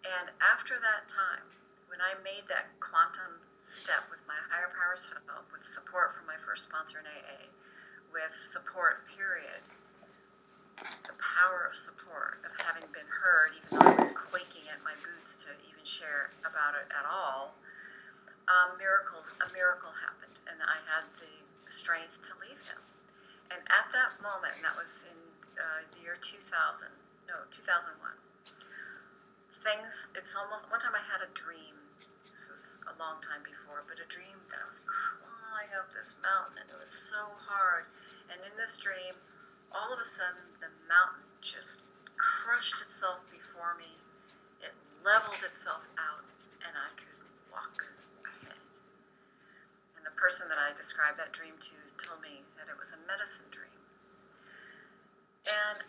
And 0.00 0.32
after 0.40 0.80
that 0.80 1.12
time, 1.12 1.44
when 1.92 2.00
I 2.00 2.16
made 2.24 2.48
that 2.48 2.80
quantum 2.80 3.44
step 3.60 4.08
with 4.08 4.24
my 4.24 4.40
higher 4.48 4.72
powers 4.72 5.12
help, 5.12 5.52
with 5.52 5.60
support 5.60 6.16
from 6.16 6.24
my 6.24 6.40
first 6.40 6.72
sponsor 6.72 7.04
in 7.04 7.06
AA, 7.06 7.52
with 8.08 8.32
support, 8.32 9.04
period, 9.04 9.68
the 11.04 11.12
power 11.20 11.68
of 11.68 11.76
support, 11.76 12.40
of 12.40 12.56
having 12.56 12.88
been 12.88 13.20
heard, 13.20 13.52
even 13.52 13.76
though 13.76 13.92
I 13.92 14.00
was 14.00 14.16
quaking 14.16 14.72
at 14.72 14.80
my 14.80 14.96
boots 15.04 15.36
to 15.44 15.52
even 15.68 15.84
share 15.84 16.32
about 16.48 16.72
it 16.80 16.88
at 16.88 17.04
all 17.04 17.60
um, 18.48 18.80
miracles, 18.80 19.36
a 19.38 19.52
miracle 19.52 19.92
happened, 20.00 20.40
and 20.48 20.58
I 20.64 20.80
had 20.88 21.12
the 21.20 21.44
strength 21.68 22.24
to 22.26 22.32
leave 22.40 22.58
him. 22.66 22.80
And 23.50 23.66
at 23.66 23.90
that 23.90 24.22
moment, 24.22 24.54
and 24.56 24.64
that 24.64 24.78
was 24.78 25.10
in 25.10 25.18
uh, 25.58 25.82
the 25.90 26.00
year 26.06 26.14
2000, 26.14 26.88
no, 27.26 27.46
2001, 27.50 27.98
things, 29.50 30.08
it's 30.14 30.38
almost, 30.38 30.70
one 30.70 30.78
time 30.78 30.94
I 30.94 31.02
had 31.02 31.18
a 31.20 31.30
dream, 31.34 31.90
this 32.30 32.46
was 32.46 32.78
a 32.86 32.94
long 32.96 33.18
time 33.18 33.42
before, 33.42 33.82
but 33.84 33.98
a 33.98 34.06
dream 34.06 34.38
that 34.48 34.62
I 34.62 34.66
was 34.70 34.86
climbing 34.86 35.74
up 35.74 35.90
this 35.90 36.14
mountain, 36.22 36.62
and 36.62 36.70
it 36.70 36.78
was 36.78 36.94
so 36.94 37.36
hard. 37.50 37.90
And 38.30 38.38
in 38.46 38.54
this 38.54 38.78
dream, 38.78 39.18
all 39.74 39.90
of 39.92 39.98
a 39.98 40.06
sudden, 40.06 40.54
the 40.62 40.70
mountain 40.86 41.26
just 41.42 41.90
crushed 42.16 42.80
itself 42.80 43.26
before 43.28 43.74
me. 43.74 43.98
It 44.62 44.72
leveled 45.02 45.42
itself 45.42 45.90
out, 45.98 46.24
and 46.62 46.78
I 46.78 46.94
could 46.94 47.18
walk 47.50 47.82
ahead. 48.22 48.62
And 49.98 50.06
the 50.06 50.14
person 50.14 50.48
that 50.48 50.58
I 50.58 50.70
described 50.72 51.18
that 51.18 51.34
dream 51.34 51.58
to 51.58 51.76
told 51.98 52.22
me 52.22 52.46
that 52.60 52.68
it 52.68 52.76
was 52.76 52.92
a 52.92 53.00
medicine 53.08 53.48
dream. 53.48 53.80
And 55.48 55.80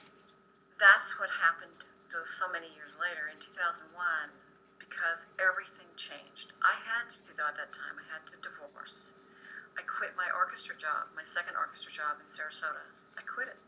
that's 0.79 1.19
what 1.19 1.43
happened 1.43 1.83
though 2.11 2.27
so 2.27 2.47
many 2.47 2.71
years 2.71 2.95
later 2.99 3.27
in 3.27 3.39
2001 3.39 3.91
because 4.79 5.35
everything 5.39 5.87
changed. 5.95 6.51
I 6.59 6.79
had 6.83 7.07
to 7.11 7.19
do 7.23 7.31
that 7.39 7.55
at 7.55 7.59
that 7.59 7.71
time. 7.71 7.99
I 7.99 8.07
had 8.11 8.27
to 8.31 8.39
divorce. 8.39 9.15
I 9.79 9.87
quit 9.87 10.19
my 10.19 10.27
orchestra 10.31 10.75
job, 10.75 11.11
my 11.15 11.23
second 11.23 11.55
orchestra 11.55 11.91
job 11.91 12.19
in 12.19 12.27
Sarasota. 12.27 12.91
I 13.15 13.23
quit 13.23 13.47
it. 13.47 13.59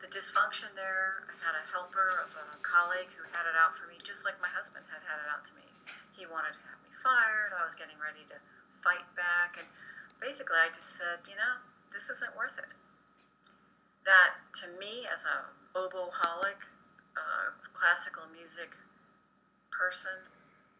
The 0.00 0.08
dysfunction 0.08 0.72
there, 0.72 1.28
I 1.28 1.36
had 1.44 1.52
a 1.52 1.68
helper 1.68 2.16
of 2.16 2.32
a 2.32 2.56
colleague 2.64 3.12
who 3.20 3.28
had 3.36 3.44
it 3.44 3.52
out 3.52 3.76
for 3.76 3.84
me, 3.84 4.00
just 4.00 4.24
like 4.24 4.40
my 4.40 4.48
husband 4.48 4.88
had 4.88 5.04
had 5.04 5.20
it 5.20 5.28
out 5.28 5.44
to 5.52 5.54
me. 5.60 5.68
He 6.16 6.24
wanted 6.24 6.56
to 6.56 6.62
have 6.72 6.80
me 6.80 6.88
fired. 6.88 7.52
I 7.52 7.68
was 7.68 7.76
getting 7.76 8.00
ready 8.00 8.24
to 8.32 8.40
fight 8.72 9.04
back. 9.12 9.60
And 9.60 9.68
basically, 10.16 10.56
I 10.56 10.72
just 10.72 10.96
said, 10.96 11.28
you 11.28 11.36
know, 11.36 11.60
this 11.92 12.08
isn't 12.10 12.36
worth 12.36 12.58
it. 12.58 12.72
That 14.06 14.50
to 14.62 14.66
me, 14.78 15.06
as 15.10 15.26
a 15.26 15.52
oboeholic, 15.76 16.70
uh, 17.14 17.54
classical 17.72 18.24
music 18.32 18.74
person, 19.70 20.30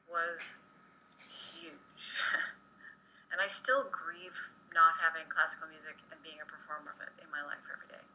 was 0.09 0.59
huge. 1.29 2.27
and 3.31 3.39
I 3.39 3.47
still 3.47 3.87
grieve 3.91 4.51
not 4.75 5.03
having 5.03 5.27
classical 5.31 5.67
music 5.71 6.03
and 6.11 6.19
being 6.23 6.39
a 6.43 6.47
performer 6.47 6.95
of 6.95 7.03
it 7.03 7.15
in 7.23 7.31
my 7.31 7.43
life 7.43 7.67
every 7.71 7.91
day. 7.91 8.07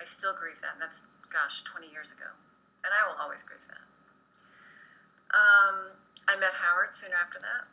I 0.00 0.04
still 0.04 0.32
grieve 0.32 0.60
that, 0.64 0.80
and 0.80 0.82
that's, 0.82 1.08
gosh, 1.28 1.62
20 1.64 1.88
years 1.88 2.12
ago. 2.12 2.36
And 2.82 2.90
I 2.90 3.06
will 3.06 3.16
always 3.20 3.44
grieve 3.44 3.64
that. 3.68 3.84
Um, 5.32 5.96
I 6.28 6.36
met 6.36 6.60
Howard 6.60 6.96
soon 6.96 7.12
after 7.16 7.38
that. 7.40 7.68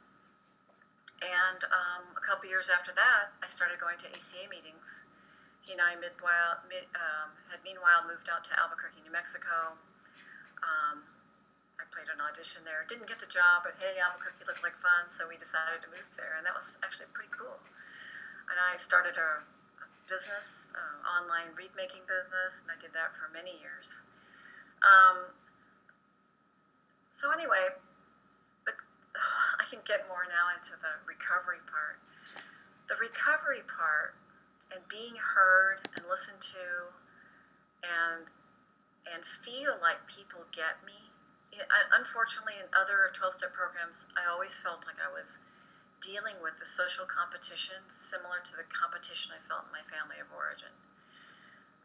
And 1.19 1.67
um, 1.67 2.15
a 2.15 2.23
couple 2.23 2.47
years 2.47 2.71
after 2.71 2.95
that, 2.95 3.36
I 3.43 3.47
started 3.51 3.75
going 3.75 3.99
to 3.99 4.08
ACA 4.08 4.47
meetings. 4.47 5.03
He 5.60 5.75
and 5.75 5.84
I 5.84 5.99
mid, 5.99 6.15
um, 6.23 7.36
had 7.51 7.60
meanwhile 7.62 8.08
moved 8.08 8.32
out 8.32 8.47
to 8.47 8.53
Albuquerque, 8.55 9.03
New 9.03 9.12
Mexico. 9.12 9.75
Um, 10.63 11.03
I 11.75 11.84
played 11.91 12.08
an 12.08 12.23
audition 12.23 12.63
there. 12.63 12.88
Didn't 12.88 13.12
get 13.12 13.19
the 13.19 13.27
job, 13.27 13.67
but 13.67 13.75
hey, 13.84 13.99
Albuquerque 13.99 14.47
looked 14.47 14.63
like 14.63 14.79
fun, 14.79 15.12
so 15.12 15.27
we 15.27 15.36
decided 15.36 15.84
to 15.84 15.91
move 15.91 16.08
there, 16.15 16.39
and 16.39 16.47
that 16.47 16.55
was 16.55 16.79
actually 16.84 17.12
pretty 17.12 17.32
cool. 17.36 17.60
And 18.47 18.55
I 18.55 18.79
started 18.79 19.19
a, 19.19 19.43
a 19.84 19.88
business, 20.08 20.71
uh, 20.71 21.03
online 21.03 21.51
reed 21.60 21.75
making 21.75 22.08
business, 22.08 22.63
and 22.63 22.71
I 22.71 22.79
did 22.79 22.95
that 22.95 23.12
for 23.12 23.27
many 23.27 23.60
years. 23.60 24.08
Um, 24.79 25.36
so 27.12 27.32
anyway, 27.36 27.75
I 29.60 29.65
can 29.67 29.79
get 29.86 30.08
more 30.08 30.25
now 30.25 30.51
into 30.53 30.79
the 30.79 30.99
recovery 31.05 31.62
part. 31.67 31.99
The 32.88 32.95
recovery 32.97 33.62
part 33.65 34.15
and 34.73 34.86
being 34.88 35.17
heard 35.17 35.86
and 35.95 36.05
listened 36.10 36.41
to 36.53 36.93
and 37.84 38.29
and 39.10 39.25
feel 39.25 39.79
like 39.82 40.05
people 40.05 40.45
get 40.53 40.86
me. 40.86 41.10
Unfortunately, 41.89 42.62
in 42.62 42.69
other 42.77 43.10
12 43.10 43.41
step 43.41 43.53
programs, 43.58 44.05
I 44.13 44.29
always 44.29 44.53
felt 44.53 44.86
like 44.86 45.01
I 45.01 45.10
was 45.10 45.41
dealing 45.97 46.38
with 46.39 46.62
the 46.62 46.67
social 46.67 47.10
competition 47.10 47.89
similar 47.89 48.38
to 48.45 48.53
the 48.53 48.63
competition 48.69 49.34
I 49.34 49.41
felt 49.41 49.67
in 49.67 49.73
my 49.73 49.84
family 49.84 50.21
of 50.21 50.29
origin. 50.29 50.71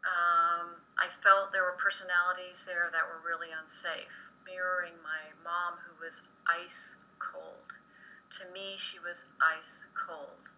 Um, 0.05 0.85
I 1.01 1.09
felt 1.09 1.49
there 1.49 1.65
were 1.65 1.75
personalities 1.75 2.69
there 2.69 2.93
that 2.93 3.09
were 3.09 3.17
really 3.17 3.49
unsafe, 3.49 4.29
mirroring 4.45 5.01
my 5.01 5.33
mom, 5.41 5.81
who 5.81 5.97
was 5.97 6.29
ice. 6.45 7.01
To 8.35 8.43
me, 8.51 8.75
she 8.75 8.99
was 8.99 9.31
ice 9.39 9.87
cold. 9.95 10.51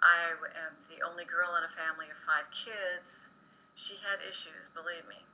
I 0.00 0.32
am 0.32 0.80
the 0.88 1.04
only 1.04 1.28
girl 1.28 1.52
in 1.60 1.60
a 1.60 1.68
family 1.68 2.08
of 2.08 2.16
five 2.16 2.48
kids. 2.48 3.28
She 3.76 4.00
had 4.00 4.24
issues, 4.24 4.72
believe 4.72 5.04
me. 5.04 5.28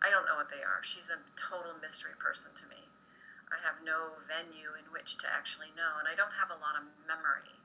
I 0.00 0.08
don't 0.08 0.24
know 0.24 0.40
what 0.40 0.48
they 0.48 0.64
are. 0.64 0.80
She's 0.80 1.12
a 1.12 1.20
total 1.36 1.76
mystery 1.76 2.16
person 2.16 2.56
to 2.56 2.64
me. 2.72 2.88
I 3.52 3.60
have 3.60 3.84
no 3.84 4.24
venue 4.24 4.72
in 4.72 4.88
which 4.88 5.20
to 5.20 5.28
actually 5.28 5.68
know, 5.76 6.00
and 6.00 6.08
I 6.08 6.16
don't 6.16 6.40
have 6.40 6.48
a 6.48 6.56
lot 6.56 6.80
of 6.80 6.88
memory. 7.04 7.60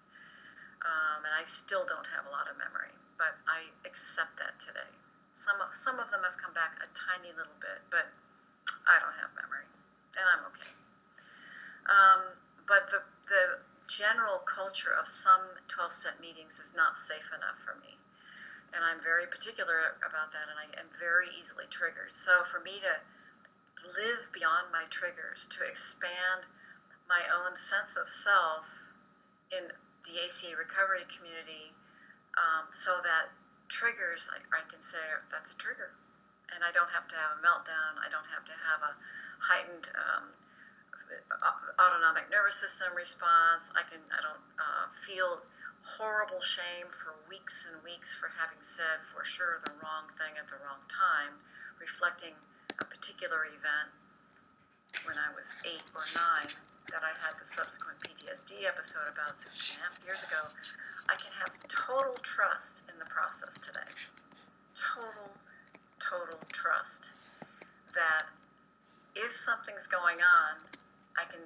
Um, 0.84 1.24
and 1.24 1.32
I 1.32 1.48
still 1.48 1.88
don't 1.88 2.12
have 2.12 2.28
a 2.28 2.32
lot 2.36 2.52
of 2.52 2.60
memory, 2.60 3.00
but 3.16 3.40
I 3.48 3.72
accept 3.88 4.36
that 4.44 4.60
today. 4.60 4.92
Some 5.32 5.64
some 5.72 6.04
of 6.04 6.12
them 6.12 6.28
have 6.28 6.36
come 6.36 6.52
back 6.52 6.76
a 6.84 6.92
tiny 6.92 7.32
little 7.32 7.56
bit, 7.64 7.88
but 7.88 8.12
I 8.84 9.00
don't 9.00 9.16
have 9.24 9.32
memory, 9.32 9.72
and 10.20 10.28
I'm 10.28 10.44
okay. 10.52 10.76
Um, 11.88 12.36
but 12.68 12.92
the 12.92 13.08
the 13.28 13.64
general 13.88 14.40
culture 14.44 14.92
of 14.92 15.08
some 15.08 15.60
12 15.68 15.92
step 15.92 16.18
meetings 16.20 16.60
is 16.60 16.74
not 16.76 16.98
safe 16.98 17.32
enough 17.36 17.60
for 17.60 17.76
me. 17.80 18.00
And 18.74 18.82
I'm 18.82 18.98
very 18.98 19.30
particular 19.30 20.02
about 20.02 20.34
that, 20.34 20.50
and 20.50 20.58
I 20.58 20.66
am 20.74 20.90
very 20.90 21.30
easily 21.30 21.70
triggered. 21.70 22.18
So, 22.18 22.42
for 22.42 22.58
me 22.58 22.82
to 22.82 23.06
live 23.86 24.34
beyond 24.34 24.74
my 24.74 24.90
triggers, 24.90 25.46
to 25.54 25.62
expand 25.62 26.50
my 27.06 27.30
own 27.30 27.54
sense 27.54 27.94
of 27.94 28.10
self 28.10 28.82
in 29.54 29.78
the 30.10 30.18
ACA 30.18 30.58
recovery 30.58 31.06
community, 31.06 31.78
um, 32.34 32.74
so 32.74 32.98
that 33.06 33.38
triggers, 33.70 34.30
I, 34.34 34.42
I 34.50 34.66
can 34.66 34.82
say, 34.82 35.22
that's 35.30 35.54
a 35.54 35.58
trigger. 35.58 35.94
And 36.50 36.66
I 36.66 36.74
don't 36.74 36.94
have 36.98 37.06
to 37.14 37.18
have 37.18 37.38
a 37.38 37.42
meltdown, 37.46 38.02
I 38.02 38.10
don't 38.10 38.34
have 38.34 38.46
to 38.50 38.58
have 38.58 38.82
a 38.82 38.98
heightened 39.50 39.94
um, 39.94 40.34
autonomic 41.80 42.30
nervous 42.32 42.56
system 42.56 42.96
response. 42.96 43.72
I 43.76 43.84
can 43.84 44.02
I 44.14 44.22
don't 44.22 44.44
uh, 44.58 44.88
feel 44.92 45.44
horrible 46.00 46.40
shame 46.40 46.88
for 46.88 47.12
weeks 47.28 47.68
and 47.68 47.84
weeks 47.84 48.16
for 48.16 48.32
having 48.40 48.64
said 48.64 49.04
for 49.04 49.24
sure 49.24 49.60
the 49.60 49.76
wrong 49.84 50.08
thing 50.08 50.40
at 50.40 50.48
the 50.48 50.56
wrong 50.64 50.88
time, 50.88 51.44
reflecting 51.76 52.40
a 52.80 52.86
particular 52.86 53.44
event 53.44 53.92
when 55.04 55.20
I 55.20 55.34
was 55.36 55.60
eight 55.68 55.84
or 55.92 56.08
nine 56.16 56.56
that 56.92 57.04
I 57.04 57.16
had 57.20 57.40
the 57.40 57.46
subsequent 57.46 58.00
PTSD 58.00 58.64
episode 58.68 59.12
about 59.12 59.36
six 59.36 59.72
and 59.72 59.80
a 59.80 59.90
half 59.90 60.00
years 60.06 60.24
ago. 60.24 60.52
I 61.10 61.16
can 61.20 61.36
have 61.40 61.60
total 61.68 62.16
trust 62.22 62.88
in 62.88 63.00
the 63.00 63.06
process 63.06 63.60
today. 63.60 63.92
Total, 64.76 65.36
total 66.00 66.40
trust 66.52 67.12
that 67.94 68.32
if 69.16 69.32
something's 69.32 69.88
going 69.88 70.18
on 70.24 70.64
I 71.18 71.26
can 71.30 71.46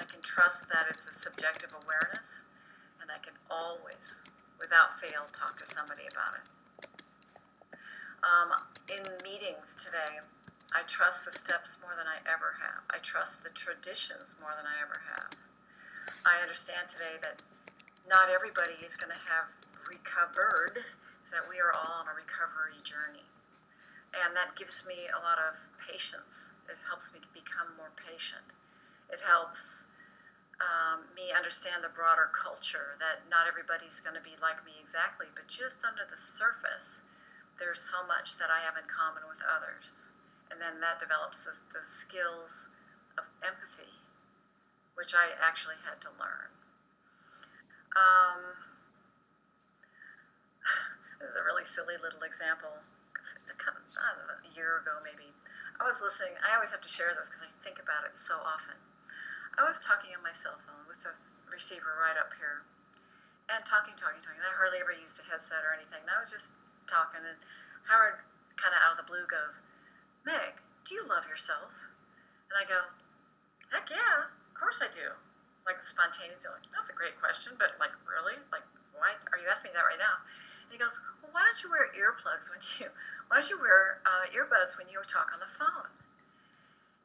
I 0.00 0.04
can 0.04 0.20
trust 0.22 0.72
that 0.72 0.86
it's 0.90 1.06
a 1.06 1.12
subjective 1.12 1.70
awareness, 1.70 2.46
and 3.00 3.10
I 3.14 3.22
can 3.22 3.38
always, 3.46 4.24
without 4.58 4.90
fail, 4.90 5.30
talk 5.30 5.56
to 5.62 5.66
somebody 5.66 6.02
about 6.10 6.34
it. 6.42 6.46
Um, 8.24 8.50
in 8.90 9.06
meetings 9.22 9.78
today, 9.78 10.18
I 10.74 10.82
trust 10.82 11.24
the 11.24 11.30
steps 11.30 11.78
more 11.78 11.94
than 11.94 12.10
I 12.10 12.26
ever 12.26 12.58
have. 12.58 12.82
I 12.90 12.98
trust 12.98 13.44
the 13.44 13.54
traditions 13.54 14.34
more 14.42 14.50
than 14.58 14.66
I 14.66 14.82
ever 14.82 15.06
have. 15.14 15.38
I 16.26 16.42
understand 16.42 16.90
today 16.90 17.20
that 17.22 17.46
not 18.08 18.26
everybody 18.26 18.82
is 18.82 18.98
going 18.98 19.14
to 19.14 19.24
have 19.30 19.54
recovered, 19.86 20.82
that 21.30 21.46
we 21.46 21.62
are 21.62 21.70
all 21.70 22.02
on 22.02 22.10
a 22.10 22.16
recovery 22.16 22.82
journey. 22.82 23.30
And 24.10 24.34
that 24.34 24.58
gives 24.58 24.82
me 24.82 25.06
a 25.06 25.22
lot 25.22 25.38
of 25.38 25.70
patience. 25.78 26.58
It 26.66 26.82
helps 26.90 27.14
me 27.14 27.22
become 27.30 27.78
more 27.78 27.94
patient 27.94 28.50
it 29.14 29.22
helps 29.22 29.86
um, 30.58 31.06
me 31.14 31.30
understand 31.30 31.86
the 31.86 31.94
broader 31.94 32.26
culture 32.34 32.98
that 32.98 33.30
not 33.30 33.46
everybody's 33.46 34.02
going 34.02 34.18
to 34.18 34.22
be 34.22 34.34
like 34.42 34.66
me 34.66 34.74
exactly, 34.82 35.30
but 35.30 35.46
just 35.46 35.86
under 35.86 36.02
the 36.02 36.18
surface, 36.18 37.06
there's 37.62 37.78
so 37.78 38.02
much 38.02 38.38
that 38.42 38.50
I 38.50 38.66
have 38.66 38.74
in 38.74 38.90
common 38.90 39.22
with 39.30 39.38
others. 39.46 40.10
And 40.50 40.58
then 40.58 40.82
that 40.82 40.98
develops 40.98 41.46
the, 41.46 41.54
the 41.78 41.86
skills 41.86 42.74
of 43.14 43.30
empathy, 43.38 44.02
which 44.98 45.14
I 45.14 45.34
actually 45.38 45.78
had 45.86 46.02
to 46.02 46.10
learn. 46.18 46.50
Um, 47.94 48.58
this 51.22 51.34
is 51.34 51.38
a 51.38 51.46
really 51.46 51.64
silly 51.64 51.94
little 52.02 52.26
example. 52.26 52.82
A 53.54 54.50
year 54.52 54.82
ago, 54.82 55.00
maybe, 55.00 55.30
I 55.80 55.84
was 55.84 56.02
listening. 56.02 56.36
I 56.44 56.54
always 56.54 56.70
have 56.70 56.82
to 56.82 56.90
share 56.90 57.14
this 57.16 57.30
because 57.30 57.42
I 57.42 57.50
think 57.62 57.78
about 57.80 58.04
it 58.04 58.14
so 58.14 58.38
often. 58.44 58.76
I 59.54 59.62
was 59.62 59.78
talking 59.78 60.10
on 60.10 60.22
my 60.26 60.34
cell 60.34 60.58
phone 60.58 60.82
with 60.90 61.06
the 61.06 61.14
receiver 61.46 61.94
right 61.94 62.18
up 62.18 62.34
here 62.42 62.66
and 63.46 63.62
talking, 63.62 63.94
talking, 63.94 64.18
talking. 64.18 64.42
I 64.42 64.50
hardly 64.50 64.82
ever 64.82 64.90
used 64.90 65.22
a 65.22 65.30
headset 65.30 65.62
or 65.62 65.70
anything. 65.70 66.02
And 66.02 66.10
I 66.10 66.18
was 66.18 66.34
just 66.34 66.58
talking, 66.90 67.22
and 67.22 67.38
Howard 67.86 68.26
kind 68.58 68.74
of 68.74 68.82
out 68.82 68.98
of 68.98 68.98
the 68.98 69.06
blue 69.06 69.30
goes, 69.30 69.62
Meg, 70.26 70.58
do 70.82 70.98
you 70.98 71.06
love 71.06 71.30
yourself? 71.30 71.86
And 72.50 72.58
I 72.58 72.66
go, 72.66 72.90
heck 73.70 73.86
yeah, 73.94 74.34
of 74.34 74.54
course 74.58 74.82
I 74.82 74.90
do. 74.90 75.14
Like 75.62 75.80
spontaneously, 75.80 76.50
like, 76.50 76.66
that's 76.74 76.90
a 76.90 76.96
great 76.96 77.16
question, 77.16 77.54
but 77.54 77.78
like, 77.78 77.94
really? 78.04 78.36
Like, 78.50 78.66
why 78.90 79.14
are 79.30 79.38
you 79.38 79.46
asking 79.46 79.70
me 79.70 79.78
that 79.78 79.86
right 79.86 80.02
now? 80.02 80.20
And 80.66 80.74
he 80.74 80.78
goes, 80.82 80.98
well, 81.22 81.30
why 81.30 81.46
don't 81.46 81.56
you 81.62 81.70
wear 81.70 81.88
earplugs 81.94 82.50
when 82.50 82.60
you, 82.82 82.90
why 83.30 83.38
don't 83.38 83.48
you 83.48 83.62
wear 83.62 84.02
uh, 84.02 84.26
earbuds 84.34 84.74
when 84.74 84.90
you 84.90 84.98
talk 85.06 85.30
on 85.30 85.38
the 85.38 85.48
phone? 85.48 85.94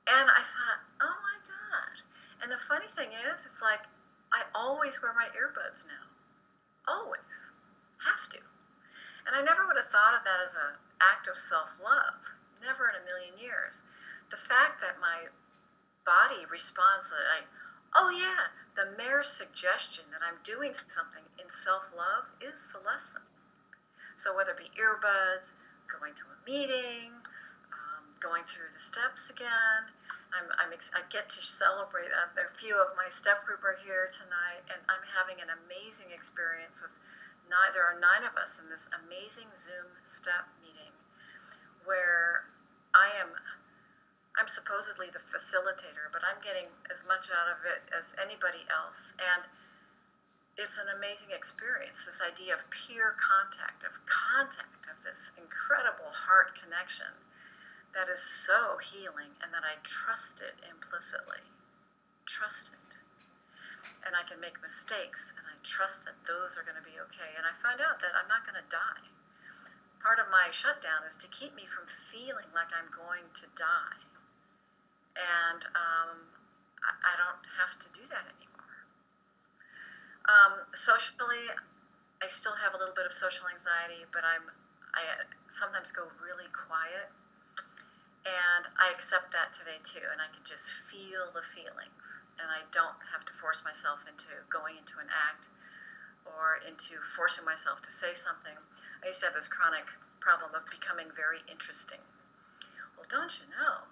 And 0.10 0.34
I 0.34 0.42
thought, 0.42 0.82
oh 0.98 1.14
my. 1.22 1.40
And 2.42 2.52
the 2.52 2.58
funny 2.58 2.88
thing 2.88 3.10
is, 3.12 3.44
it's 3.44 3.62
like 3.62 3.88
I 4.32 4.48
always 4.56 5.02
wear 5.02 5.14
my 5.14 5.28
earbuds 5.36 5.86
now. 5.86 6.08
Always. 6.88 7.52
Have 8.08 8.30
to. 8.32 8.40
And 9.28 9.36
I 9.36 9.44
never 9.44 9.68
would 9.68 9.78
have 9.78 9.92
thought 9.92 10.16
of 10.16 10.24
that 10.24 10.40
as 10.42 10.56
an 10.56 10.80
act 11.02 11.28
of 11.28 11.38
self 11.38 11.80
love. 11.84 12.34
Never 12.64 12.88
in 12.88 12.96
a 12.96 13.06
million 13.06 13.36
years. 13.40 13.84
The 14.32 14.40
fact 14.40 14.80
that 14.82 15.02
my 15.02 15.32
body 16.06 16.46
responds 16.50 17.10
that 17.10 17.28
I, 17.28 17.46
oh 17.96 18.10
yeah, 18.10 18.56
the 18.76 18.96
mere 18.96 19.24
suggestion 19.24 20.06
that 20.12 20.24
I'm 20.24 20.40
doing 20.44 20.74
something 20.74 21.28
in 21.38 21.50
self 21.50 21.92
love 21.96 22.32
is 22.40 22.72
the 22.72 22.80
lesson. 22.80 23.22
So 24.16 24.36
whether 24.36 24.52
it 24.52 24.64
be 24.64 24.72
earbuds, 24.80 25.54
going 25.88 26.14
to 26.16 26.28
a 26.30 26.40
meeting, 26.46 27.24
um, 27.72 28.16
going 28.20 28.44
through 28.44 28.72
the 28.74 28.80
steps 28.80 29.30
again, 29.30 29.92
I'm, 30.30 30.50
I'm 30.62 30.72
ex- 30.74 30.94
I 30.94 31.02
get 31.10 31.30
to 31.34 31.42
celebrate. 31.42 32.14
Uh, 32.14 32.30
a 32.38 32.50
few 32.50 32.78
of 32.78 32.94
my 32.94 33.10
step 33.10 33.46
group 33.46 33.66
are 33.66 33.78
here 33.78 34.06
tonight, 34.06 34.66
and 34.70 34.86
I'm 34.86 35.06
having 35.18 35.42
an 35.42 35.50
amazing 35.50 36.14
experience 36.14 36.82
with 36.82 37.02
nine. 37.50 37.74
There 37.74 37.86
are 37.86 37.98
nine 37.98 38.22
of 38.22 38.38
us 38.38 38.62
in 38.62 38.70
this 38.70 38.90
amazing 38.94 39.58
Zoom 39.58 39.98
step 40.06 40.54
meeting, 40.62 40.94
where 41.86 42.50
I 42.94 43.14
am. 43.18 43.34
I'm 44.38 44.48
supposedly 44.48 45.10
the 45.12 45.20
facilitator, 45.20 46.08
but 46.14 46.22
I'm 46.24 46.40
getting 46.40 46.72
as 46.88 47.04
much 47.04 47.28
out 47.34 47.50
of 47.50 47.66
it 47.66 47.90
as 47.90 48.16
anybody 48.16 48.64
else, 48.70 49.18
and 49.18 49.50
it's 50.56 50.78
an 50.78 50.88
amazing 50.92 51.34
experience. 51.34 52.06
This 52.06 52.22
idea 52.22 52.54
of 52.54 52.70
peer 52.70 53.18
contact, 53.18 53.84
of 53.84 54.06
contact, 54.06 54.86
of 54.86 55.02
this 55.04 55.34
incredible 55.36 56.14
heart 56.14 56.54
connection 56.54 57.18
that 57.94 58.08
is 58.08 58.22
so 58.22 58.78
healing 58.78 59.34
and 59.42 59.50
that 59.54 59.66
I 59.66 59.82
trust 59.82 60.42
it 60.42 60.62
implicitly. 60.62 61.42
Trust 62.26 62.78
it. 62.78 62.98
And 64.06 64.16
I 64.16 64.24
can 64.24 64.40
make 64.40 64.62
mistakes 64.62 65.34
and 65.36 65.44
I 65.50 65.58
trust 65.66 66.06
that 66.06 66.24
those 66.24 66.56
are 66.56 66.64
going 66.64 66.78
to 66.78 66.86
be 66.86 66.96
okay. 67.10 67.36
And 67.36 67.44
I 67.44 67.54
find 67.54 67.82
out 67.82 68.00
that 68.00 68.16
I'm 68.16 68.30
not 68.30 68.46
going 68.46 68.58
to 68.58 68.68
die. 68.70 69.10
Part 70.00 70.22
of 70.22 70.32
my 70.32 70.48
shutdown 70.54 71.04
is 71.04 71.20
to 71.20 71.28
keep 71.28 71.52
me 71.58 71.68
from 71.68 71.84
feeling 71.90 72.48
like 72.56 72.72
I'm 72.72 72.88
going 72.88 73.36
to 73.44 73.48
die. 73.52 74.00
And 75.20 75.68
um, 75.76 76.32
I, 76.80 77.20
don't 77.20 77.44
have 77.60 77.76
to 77.84 77.92
do 77.92 78.08
that 78.08 78.24
anymore. 78.32 78.88
Um, 80.24 80.72
socially, 80.72 81.52
I 82.24 82.32
still 82.32 82.64
have 82.64 82.72
a 82.72 82.80
little 82.80 82.96
bit 82.96 83.04
of 83.04 83.12
social 83.12 83.52
anxiety, 83.52 84.08
but 84.08 84.24
I'm 84.24 84.56
I 84.90 85.28
sometimes 85.50 85.92
go 85.92 86.10
really 86.18 86.50
quiet 86.50 87.14
and 88.28 88.68
I 88.76 88.92
accept 88.92 89.32
that 89.32 89.56
today 89.56 89.80
too, 89.80 90.04
and 90.12 90.20
I 90.20 90.28
can 90.32 90.44
just 90.44 90.72
feel 90.72 91.32
the 91.32 91.44
feelings. 91.46 92.24
And 92.36 92.52
I 92.52 92.68
don't 92.72 93.00
have 93.12 93.24
to 93.28 93.34
force 93.36 93.64
myself 93.64 94.04
into 94.08 94.44
going 94.48 94.76
into 94.80 95.00
an 95.00 95.12
act 95.12 95.48
or 96.28 96.60
into 96.60 97.00
forcing 97.00 97.44
myself 97.44 97.82
to 97.88 97.92
say 97.92 98.12
something. 98.12 98.60
I 99.04 99.12
used 99.12 99.24
to 99.24 99.32
have 99.32 99.36
this 99.36 99.48
chronic 99.48 99.96
problem 100.20 100.52
of 100.52 100.68
becoming 100.68 101.12
very 101.16 101.44
interesting. 101.48 102.04
Well, 102.96 103.08
don't 103.08 103.40
you 103.40 103.48
know? 103.52 103.88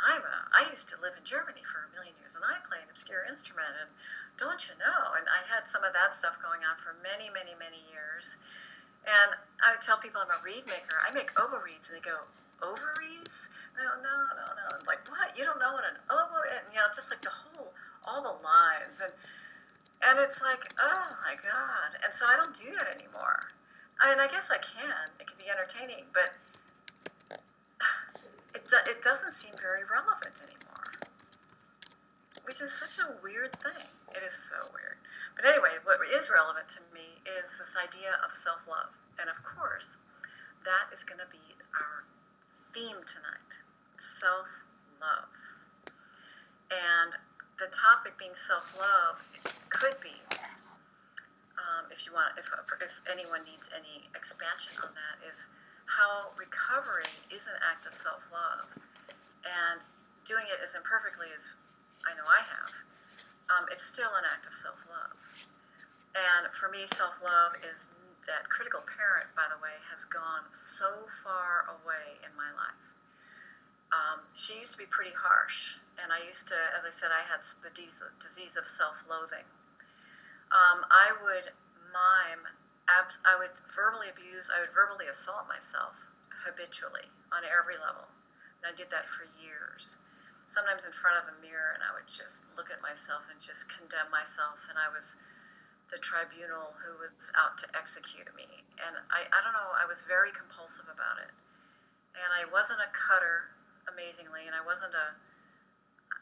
I'm 0.00 0.24
a, 0.24 0.48
I 0.50 0.66
used 0.70 0.88
to 0.90 0.98
live 0.98 1.14
in 1.14 1.28
Germany 1.28 1.60
for 1.62 1.84
a 1.84 1.92
million 1.92 2.16
years, 2.18 2.34
and 2.34 2.42
I 2.42 2.58
play 2.64 2.80
an 2.80 2.88
obscure 2.88 3.22
instrument, 3.22 3.76
and 3.76 3.92
don't 4.40 4.64
you 4.66 4.74
know? 4.80 5.14
And 5.14 5.28
I 5.28 5.44
had 5.46 5.68
some 5.68 5.84
of 5.84 5.92
that 5.92 6.16
stuff 6.16 6.40
going 6.40 6.64
on 6.64 6.80
for 6.80 6.96
many, 6.96 7.28
many, 7.28 7.52
many 7.52 7.78
years. 7.92 8.40
And 9.04 9.36
I 9.60 9.76
would 9.76 9.84
tell 9.84 10.00
people 10.00 10.24
I'm 10.24 10.32
a 10.32 10.40
reed 10.40 10.64
maker. 10.64 10.96
I 10.98 11.12
make 11.12 11.36
oboe 11.36 11.60
reeds, 11.60 11.92
and 11.92 12.00
they 12.00 12.04
go, 12.04 12.26
ovaries? 12.62 13.50
No, 13.76 13.96
no, 14.00 14.16
no, 14.36 14.46
no. 14.56 14.66
Like 14.86 15.04
what? 15.08 15.36
You 15.36 15.44
don't 15.44 15.58
know 15.58 15.72
what 15.72 15.84
an 15.84 15.98
oboe 16.08 16.44
is? 16.52 16.72
You 16.72 16.80
know, 16.80 16.88
just 16.94 17.10
like 17.10 17.22
the 17.22 17.32
whole, 17.32 17.72
all 18.04 18.22
the 18.22 18.36
lines, 18.44 19.00
and 19.00 19.12
and 20.00 20.18
it's 20.18 20.40
like, 20.40 20.72
oh 20.80 21.16
my 21.24 21.36
god. 21.36 22.00
And 22.04 22.12
so 22.12 22.24
I 22.24 22.36
don't 22.36 22.56
do 22.56 22.72
that 22.76 22.88
anymore. 22.88 23.52
I 24.00 24.08
mean, 24.08 24.20
I 24.20 24.28
guess 24.28 24.50
I 24.50 24.56
can. 24.56 25.12
It 25.20 25.28
can 25.28 25.36
be 25.36 25.50
entertaining, 25.52 26.08
but 26.12 26.40
it 28.54 28.64
do, 28.64 28.76
it 28.88 29.02
doesn't 29.02 29.32
seem 29.32 29.52
very 29.60 29.84
relevant 29.84 30.40
anymore, 30.40 30.96
which 32.44 32.64
is 32.64 32.72
such 32.72 32.96
a 32.96 33.20
weird 33.22 33.52
thing. 33.52 33.92
It 34.10 34.24
is 34.24 34.34
so 34.34 34.72
weird. 34.72 34.96
But 35.36 35.44
anyway, 35.44 35.78
what 35.84 36.00
is 36.02 36.32
relevant 36.32 36.68
to 36.76 36.80
me 36.92 37.20
is 37.24 37.60
this 37.60 37.76
idea 37.76 38.16
of 38.24 38.32
self 38.32 38.66
love. 38.66 38.96
And 39.20 39.28
of 39.28 39.44
course, 39.44 39.98
that 40.64 40.88
is 40.92 41.04
going 41.04 41.20
to 41.20 41.30
be 41.30 41.49
theme 42.72 43.02
tonight 43.06 43.58
self 43.96 44.64
love. 45.02 45.34
And 46.70 47.18
the 47.58 47.66
topic 47.66 48.16
being 48.16 48.34
self 48.38 48.74
love 48.78 49.20
it 49.34 49.52
could 49.68 50.00
be, 50.00 50.22
um, 51.58 51.90
if 51.90 52.06
you 52.06 52.14
want, 52.14 52.38
if, 52.38 52.48
if 52.80 53.02
anyone 53.10 53.44
needs 53.44 53.70
any 53.74 54.08
expansion 54.14 54.78
on 54.82 54.94
that, 54.94 55.18
is 55.26 55.50
how 55.98 56.30
recovery 56.38 57.10
is 57.28 57.50
an 57.50 57.58
act 57.58 57.86
of 57.86 57.94
self 57.94 58.30
love. 58.30 58.70
And 59.42 59.82
doing 60.24 60.46
it 60.46 60.62
as 60.62 60.74
imperfectly 60.74 61.34
as 61.34 61.58
I 62.06 62.14
know 62.14 62.28
I 62.28 62.46
have, 62.46 62.86
um, 63.50 63.66
it's 63.70 63.84
still 63.84 64.14
an 64.14 64.24
act 64.24 64.46
of 64.46 64.54
self 64.54 64.86
love. 64.86 65.18
And 66.14 66.52
for 66.54 66.70
me, 66.70 66.86
self 66.86 67.20
love 67.22 67.58
is 67.60 67.90
that 68.30 68.46
critical 68.46 68.86
parent, 68.86 69.34
by 69.34 69.50
the 69.50 69.58
way, 69.58 69.82
has 69.90 70.06
gone 70.06 70.46
so 70.54 71.10
far 71.10 71.66
away 71.66 72.22
in 72.22 72.30
my 72.38 72.54
life. 72.54 72.94
Um, 73.90 74.30
she 74.30 74.62
used 74.62 74.78
to 74.78 74.80
be 74.80 74.86
pretty 74.86 75.18
harsh, 75.18 75.82
and 75.98 76.14
I 76.14 76.22
used 76.22 76.46
to, 76.54 76.58
as 76.70 76.86
I 76.86 76.94
said, 76.94 77.10
I 77.10 77.26
had 77.26 77.42
the 77.42 77.74
disease 77.74 78.54
of 78.54 78.70
self 78.70 79.02
loathing. 79.10 79.50
Um, 80.54 80.86
I 80.86 81.10
would 81.10 81.58
mime, 81.90 82.46
I 82.86 83.34
would 83.34 83.58
verbally 83.66 84.06
abuse, 84.06 84.46
I 84.46 84.62
would 84.62 84.70
verbally 84.70 85.10
assault 85.10 85.50
myself 85.50 86.06
habitually 86.46 87.10
on 87.34 87.42
every 87.42 87.78
level. 87.78 88.14
And 88.62 88.70
I 88.70 88.74
did 88.74 88.94
that 88.94 89.10
for 89.10 89.26
years. 89.26 89.98
Sometimes 90.46 90.86
in 90.86 90.94
front 90.94 91.18
of 91.18 91.26
a 91.26 91.34
mirror, 91.42 91.74
and 91.74 91.82
I 91.82 91.90
would 91.94 92.06
just 92.06 92.54
look 92.54 92.70
at 92.70 92.82
myself 92.82 93.26
and 93.26 93.42
just 93.42 93.66
condemn 93.66 94.10
myself, 94.10 94.70
and 94.70 94.78
I 94.78 94.86
was 94.86 95.18
the 95.90 95.98
tribunal 95.98 96.78
who 96.86 96.96
was 96.98 97.34
out 97.34 97.58
to 97.58 97.66
execute 97.74 98.30
me. 98.34 98.64
And 98.78 99.02
I, 99.10 99.26
I 99.28 99.42
don't 99.42 99.52
know, 99.52 99.74
I 99.74 99.84
was 99.84 100.06
very 100.06 100.30
compulsive 100.30 100.86
about 100.86 101.18
it. 101.18 101.34
And 102.14 102.30
I 102.30 102.46
wasn't 102.46 102.82
a 102.82 102.90
cutter 102.90 103.54
amazingly, 103.86 104.46
and 104.46 104.54
I 104.54 104.62
wasn't 104.62 104.94
a, 104.94 105.18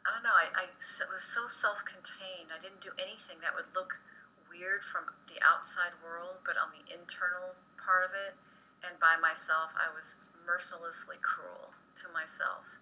I 0.05 0.09
don't 0.13 0.25
know, 0.25 0.37
I, 0.37 0.53
I 0.53 0.67
was 0.81 1.25
so 1.25 1.49
self 1.49 1.85
contained. 1.85 2.53
I 2.53 2.61
didn't 2.61 2.81
do 2.81 2.93
anything 2.97 3.45
that 3.45 3.53
would 3.53 3.73
look 3.77 4.01
weird 4.49 4.85
from 4.85 5.13
the 5.29 5.41
outside 5.45 6.01
world, 6.01 6.45
but 6.45 6.57
on 6.57 6.73
the 6.73 6.85
internal 6.89 7.57
part 7.77 8.05
of 8.05 8.13
it 8.17 8.37
and 8.85 8.99
by 9.03 9.19
myself, 9.19 9.75
I 9.75 9.91
was 9.91 10.23
mercilessly 10.47 11.19
cruel 11.21 11.75
to 11.99 12.07
myself. 12.15 12.79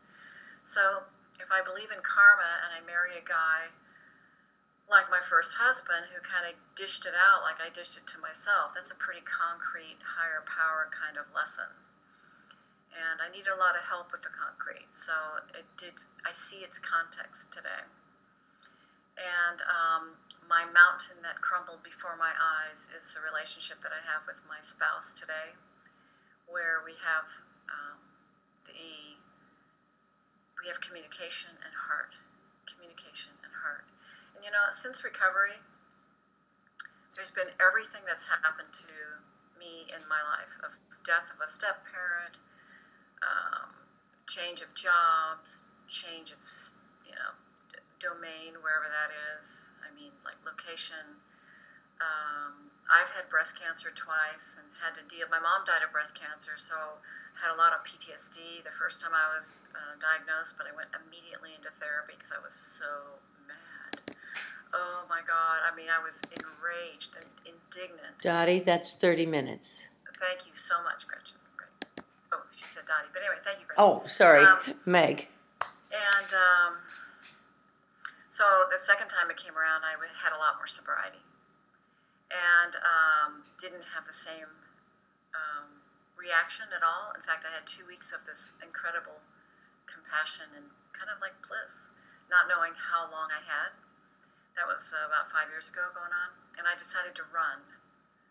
So 0.62 1.08
if 1.40 1.48
I 1.48 1.64
believe 1.64 1.88
in 1.88 2.04
karma 2.04 2.60
and 2.64 2.70
I 2.76 2.84
marry 2.84 3.16
a 3.16 3.24
guy 3.24 3.72
like 4.86 5.10
my 5.10 5.20
first 5.20 5.58
husband 5.58 6.14
who 6.14 6.22
kind 6.22 6.46
of 6.46 6.54
dished 6.78 7.04
it 7.04 7.14
out 7.14 7.42
like 7.42 7.58
I 7.58 7.68
dished 7.68 7.98
it 7.98 8.06
to 8.14 8.22
myself, 8.22 8.74
that's 8.74 8.90
a 8.90 8.98
pretty 8.98 9.22
concrete, 9.22 9.98
higher 10.18 10.42
power 10.46 10.86
kind 10.86 11.18
of 11.18 11.30
lesson 11.34 11.86
and 12.96 13.20
I 13.20 13.28
needed 13.28 13.52
a 13.52 13.60
lot 13.60 13.76
of 13.76 13.84
help 13.84 14.10
with 14.10 14.24
the 14.24 14.32
concrete. 14.32 14.88
So 14.96 15.44
it 15.52 15.68
did. 15.76 16.00
I 16.24 16.32
see 16.32 16.64
its 16.64 16.80
context 16.80 17.52
today, 17.52 17.86
and 19.20 19.60
um, 19.62 20.18
my 20.48 20.64
mountain 20.64 21.20
that 21.22 21.44
crumbled 21.44 21.84
before 21.84 22.16
my 22.16 22.32
eyes 22.34 22.90
is 22.90 23.12
the 23.12 23.22
relationship 23.22 23.84
that 23.84 23.92
I 23.92 24.02
have 24.02 24.24
with 24.26 24.40
my 24.48 24.64
spouse 24.64 25.12
today, 25.12 25.54
where 26.48 26.80
we 26.82 26.96
have 27.04 27.44
um, 27.68 28.00
the 28.64 29.20
we 30.58 30.72
have 30.72 30.80
communication 30.80 31.60
and 31.60 31.76
heart, 31.86 32.16
communication 32.64 33.36
and 33.44 33.60
heart, 33.62 33.86
you 34.42 34.50
know 34.50 34.72
since 34.72 35.04
recovery. 35.04 35.62
There's 37.14 37.32
been 37.32 37.56
everything 37.56 38.04
that's 38.04 38.28
happened 38.28 38.76
to 38.84 39.24
me 39.56 39.88
in 39.88 40.04
my 40.04 40.20
life 40.20 40.60
of 40.60 40.76
death 41.00 41.32
of 41.32 41.40
a 41.40 41.48
step 41.48 41.88
parent, 41.88 42.36
um, 43.24 43.88
change 44.28 44.60
of 44.60 44.76
jobs, 44.76 45.64
change 45.88 46.30
of 46.34 46.42
you 47.08 47.16
know 47.16 47.38
d- 47.72 47.80
domain 47.96 48.60
wherever 48.60 48.90
that 48.90 49.08
is. 49.14 49.72
I 49.80 49.94
mean, 49.94 50.12
like 50.26 50.42
location. 50.44 51.22
Um, 51.96 52.68
I've 52.86 53.16
had 53.16 53.32
breast 53.32 53.58
cancer 53.58 53.88
twice 53.90 54.60
and 54.60 54.68
had 54.84 54.94
to 55.00 55.02
deal. 55.02 55.26
My 55.32 55.40
mom 55.40 55.64
died 55.66 55.82
of 55.82 55.90
breast 55.90 56.14
cancer, 56.14 56.54
so 56.54 57.02
had 57.42 57.50
a 57.52 57.58
lot 57.58 57.72
of 57.72 57.82
PTSD 57.82 58.62
the 58.62 58.72
first 58.74 59.00
time 59.00 59.12
I 59.16 59.34
was 59.34 59.66
uh, 59.74 59.96
diagnosed. 59.98 60.54
But 60.60 60.68
I 60.70 60.72
went 60.76 60.92
immediately 60.92 61.56
into 61.56 61.72
therapy 61.72 62.14
because 62.14 62.32
I 62.32 62.40
was 62.42 62.54
so. 62.54 63.22
Oh 64.76 65.04
my 65.08 65.20
God! 65.26 65.64
I 65.64 65.74
mean, 65.74 65.86
I 65.88 66.02
was 66.04 66.20
enraged 66.36 67.16
and 67.16 67.24
indignant. 67.48 68.20
Dottie, 68.22 68.60
that's 68.60 68.92
30 68.92 69.24
minutes. 69.26 69.84
Thank 70.20 70.46
you 70.46 70.54
so 70.54 70.82
much, 70.84 71.06
Gretchen. 71.08 71.36
Oh, 72.32 72.42
she 72.54 72.66
said 72.66 72.84
Dottie. 72.86 73.08
But 73.12 73.22
anyway, 73.22 73.40
thank 73.40 73.60
you, 73.60 73.66
Gretchen. 73.66 73.80
Oh, 73.84 74.02
sorry, 74.06 74.44
Um, 74.44 74.58
Meg. 74.84 75.28
And 75.92 76.30
um, 76.34 76.82
so 78.28 78.44
the 78.70 78.78
second 78.78 79.08
time 79.08 79.30
it 79.30 79.36
came 79.36 79.56
around, 79.56 79.84
I 79.86 79.92
w- 79.96 80.12
had 80.12 80.32
a 80.34 80.40
lot 80.40 80.56
more 80.60 80.66
sobriety 80.66 81.22
and 82.28 82.74
um, 82.82 83.46
didn't 83.56 83.94
have 83.94 84.04
the 84.04 84.12
same 84.12 84.50
um, 85.32 85.80
reaction 86.18 86.66
at 86.74 86.82
all. 86.82 87.14
In 87.14 87.22
fact, 87.22 87.46
I 87.48 87.54
had 87.54 87.64
two 87.64 87.86
weeks 87.86 88.10
of 88.12 88.26
this 88.26 88.58
incredible 88.60 89.22
compassion 89.86 90.50
and 90.56 90.74
kind 90.92 91.08
of 91.08 91.22
like 91.22 91.38
bliss, 91.46 91.94
not 92.28 92.50
knowing 92.50 92.74
how 92.74 93.06
long 93.08 93.30
I 93.30 93.40
had. 93.46 93.72
That 94.56 94.64
was 94.64 94.96
uh, 94.96 95.04
about 95.04 95.28
five 95.28 95.52
years 95.52 95.68
ago 95.68 95.92
going 95.92 96.16
on. 96.16 96.32
And 96.56 96.64
I 96.64 96.72
decided 96.72 97.12
to 97.20 97.24
run 97.28 97.76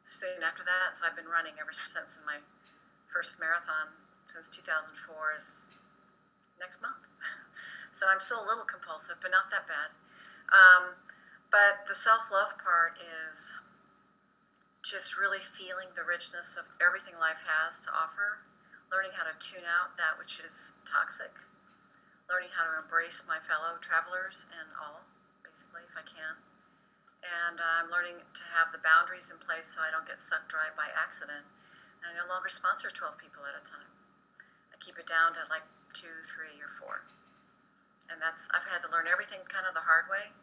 soon 0.02 0.42
after 0.42 0.66
that. 0.66 0.98
So 0.98 1.06
I've 1.06 1.16
been 1.16 1.30
running 1.30 1.62
ever 1.62 1.72
since 1.72 2.18
in 2.18 2.26
my 2.26 2.42
first 3.06 3.38
marathon 3.40 3.94
since 4.26 4.50
2004 4.50 4.98
is 5.38 5.70
next 6.58 6.82
month. 6.82 7.06
so 7.94 8.10
I'm 8.10 8.20
still 8.20 8.42
a 8.42 8.48
little 8.48 8.66
compulsive, 8.66 9.22
but 9.22 9.30
not 9.30 9.54
that 9.54 9.70
bad. 9.70 9.94
Um, 10.50 10.98
but 11.54 11.86
the 11.86 11.96
self 11.96 12.34
love 12.34 12.58
part 12.58 12.98
is 12.98 13.54
just 14.86 15.18
really 15.18 15.42
feeling 15.42 15.90
the 15.98 16.06
richness 16.06 16.58
of 16.58 16.70
everything 16.78 17.18
life 17.18 17.42
has 17.46 17.82
to 17.82 17.90
offer, 17.90 18.46
learning 18.94 19.18
how 19.18 19.26
to 19.26 19.34
tune 19.42 19.66
out 19.66 19.98
that 19.98 20.18
which 20.18 20.38
is 20.38 20.78
toxic, 20.86 21.34
learning 22.30 22.54
how 22.54 22.70
to 22.70 22.82
embrace 22.82 23.26
my 23.26 23.42
fellow 23.42 23.82
travelers 23.82 24.46
and 24.54 24.70
all, 24.78 25.10
basically, 25.56 25.88
if 25.88 25.96
I 25.96 26.04
can. 26.04 26.36
And 27.24 27.64
uh, 27.64 27.80
I'm 27.80 27.88
learning 27.88 28.28
to 28.28 28.44
have 28.52 28.76
the 28.76 28.82
boundaries 28.84 29.32
in 29.32 29.40
place 29.40 29.72
so 29.72 29.80
I 29.80 29.88
don't 29.88 30.04
get 30.04 30.20
sucked 30.20 30.52
dry 30.52 30.68
by 30.76 30.92
accident. 30.92 31.48
And 32.04 32.12
I 32.12 32.20
no 32.20 32.28
longer 32.28 32.52
sponsor 32.52 32.92
12 32.92 33.16
people 33.16 33.48
at 33.48 33.56
a 33.56 33.64
time. 33.64 33.88
I 34.68 34.76
keep 34.84 35.00
it 35.00 35.08
down 35.08 35.32
to 35.40 35.48
like 35.48 35.64
two, 35.96 36.12
three, 36.28 36.60
or 36.60 36.68
four. 36.68 37.08
And 38.12 38.20
that's, 38.20 38.52
I've 38.52 38.68
had 38.68 38.84
to 38.84 38.92
learn 38.92 39.08
everything 39.08 39.48
kind 39.48 39.64
of 39.64 39.72
the 39.72 39.88
hard 39.88 40.12
way. 40.12 40.36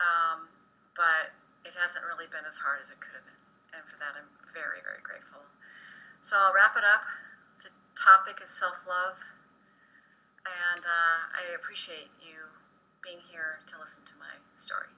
Um, 0.00 0.48
but 0.96 1.36
it 1.68 1.76
hasn't 1.76 2.08
really 2.08 2.26
been 2.26 2.48
as 2.48 2.64
hard 2.64 2.80
as 2.80 2.88
it 2.88 3.04
could 3.04 3.20
have 3.20 3.28
been. 3.28 3.44
And 3.76 3.84
for 3.84 4.00
that, 4.00 4.16
I'm 4.16 4.32
very, 4.48 4.80
very 4.80 5.04
grateful. 5.04 5.44
So 6.24 6.40
I'll 6.40 6.56
wrap 6.56 6.72
it 6.72 6.88
up. 6.88 7.04
The 7.60 7.76
topic 7.92 8.40
is 8.40 8.48
self 8.48 8.88
love. 8.88 9.28
And 10.48 10.88
uh, 10.88 11.36
I 11.36 11.52
appreciate 11.52 12.08
you 12.16 12.57
being 13.08 13.20
here 13.32 13.58
to 13.66 13.78
listen 13.80 14.04
to 14.04 14.12
my 14.20 14.36
story. 14.54 14.97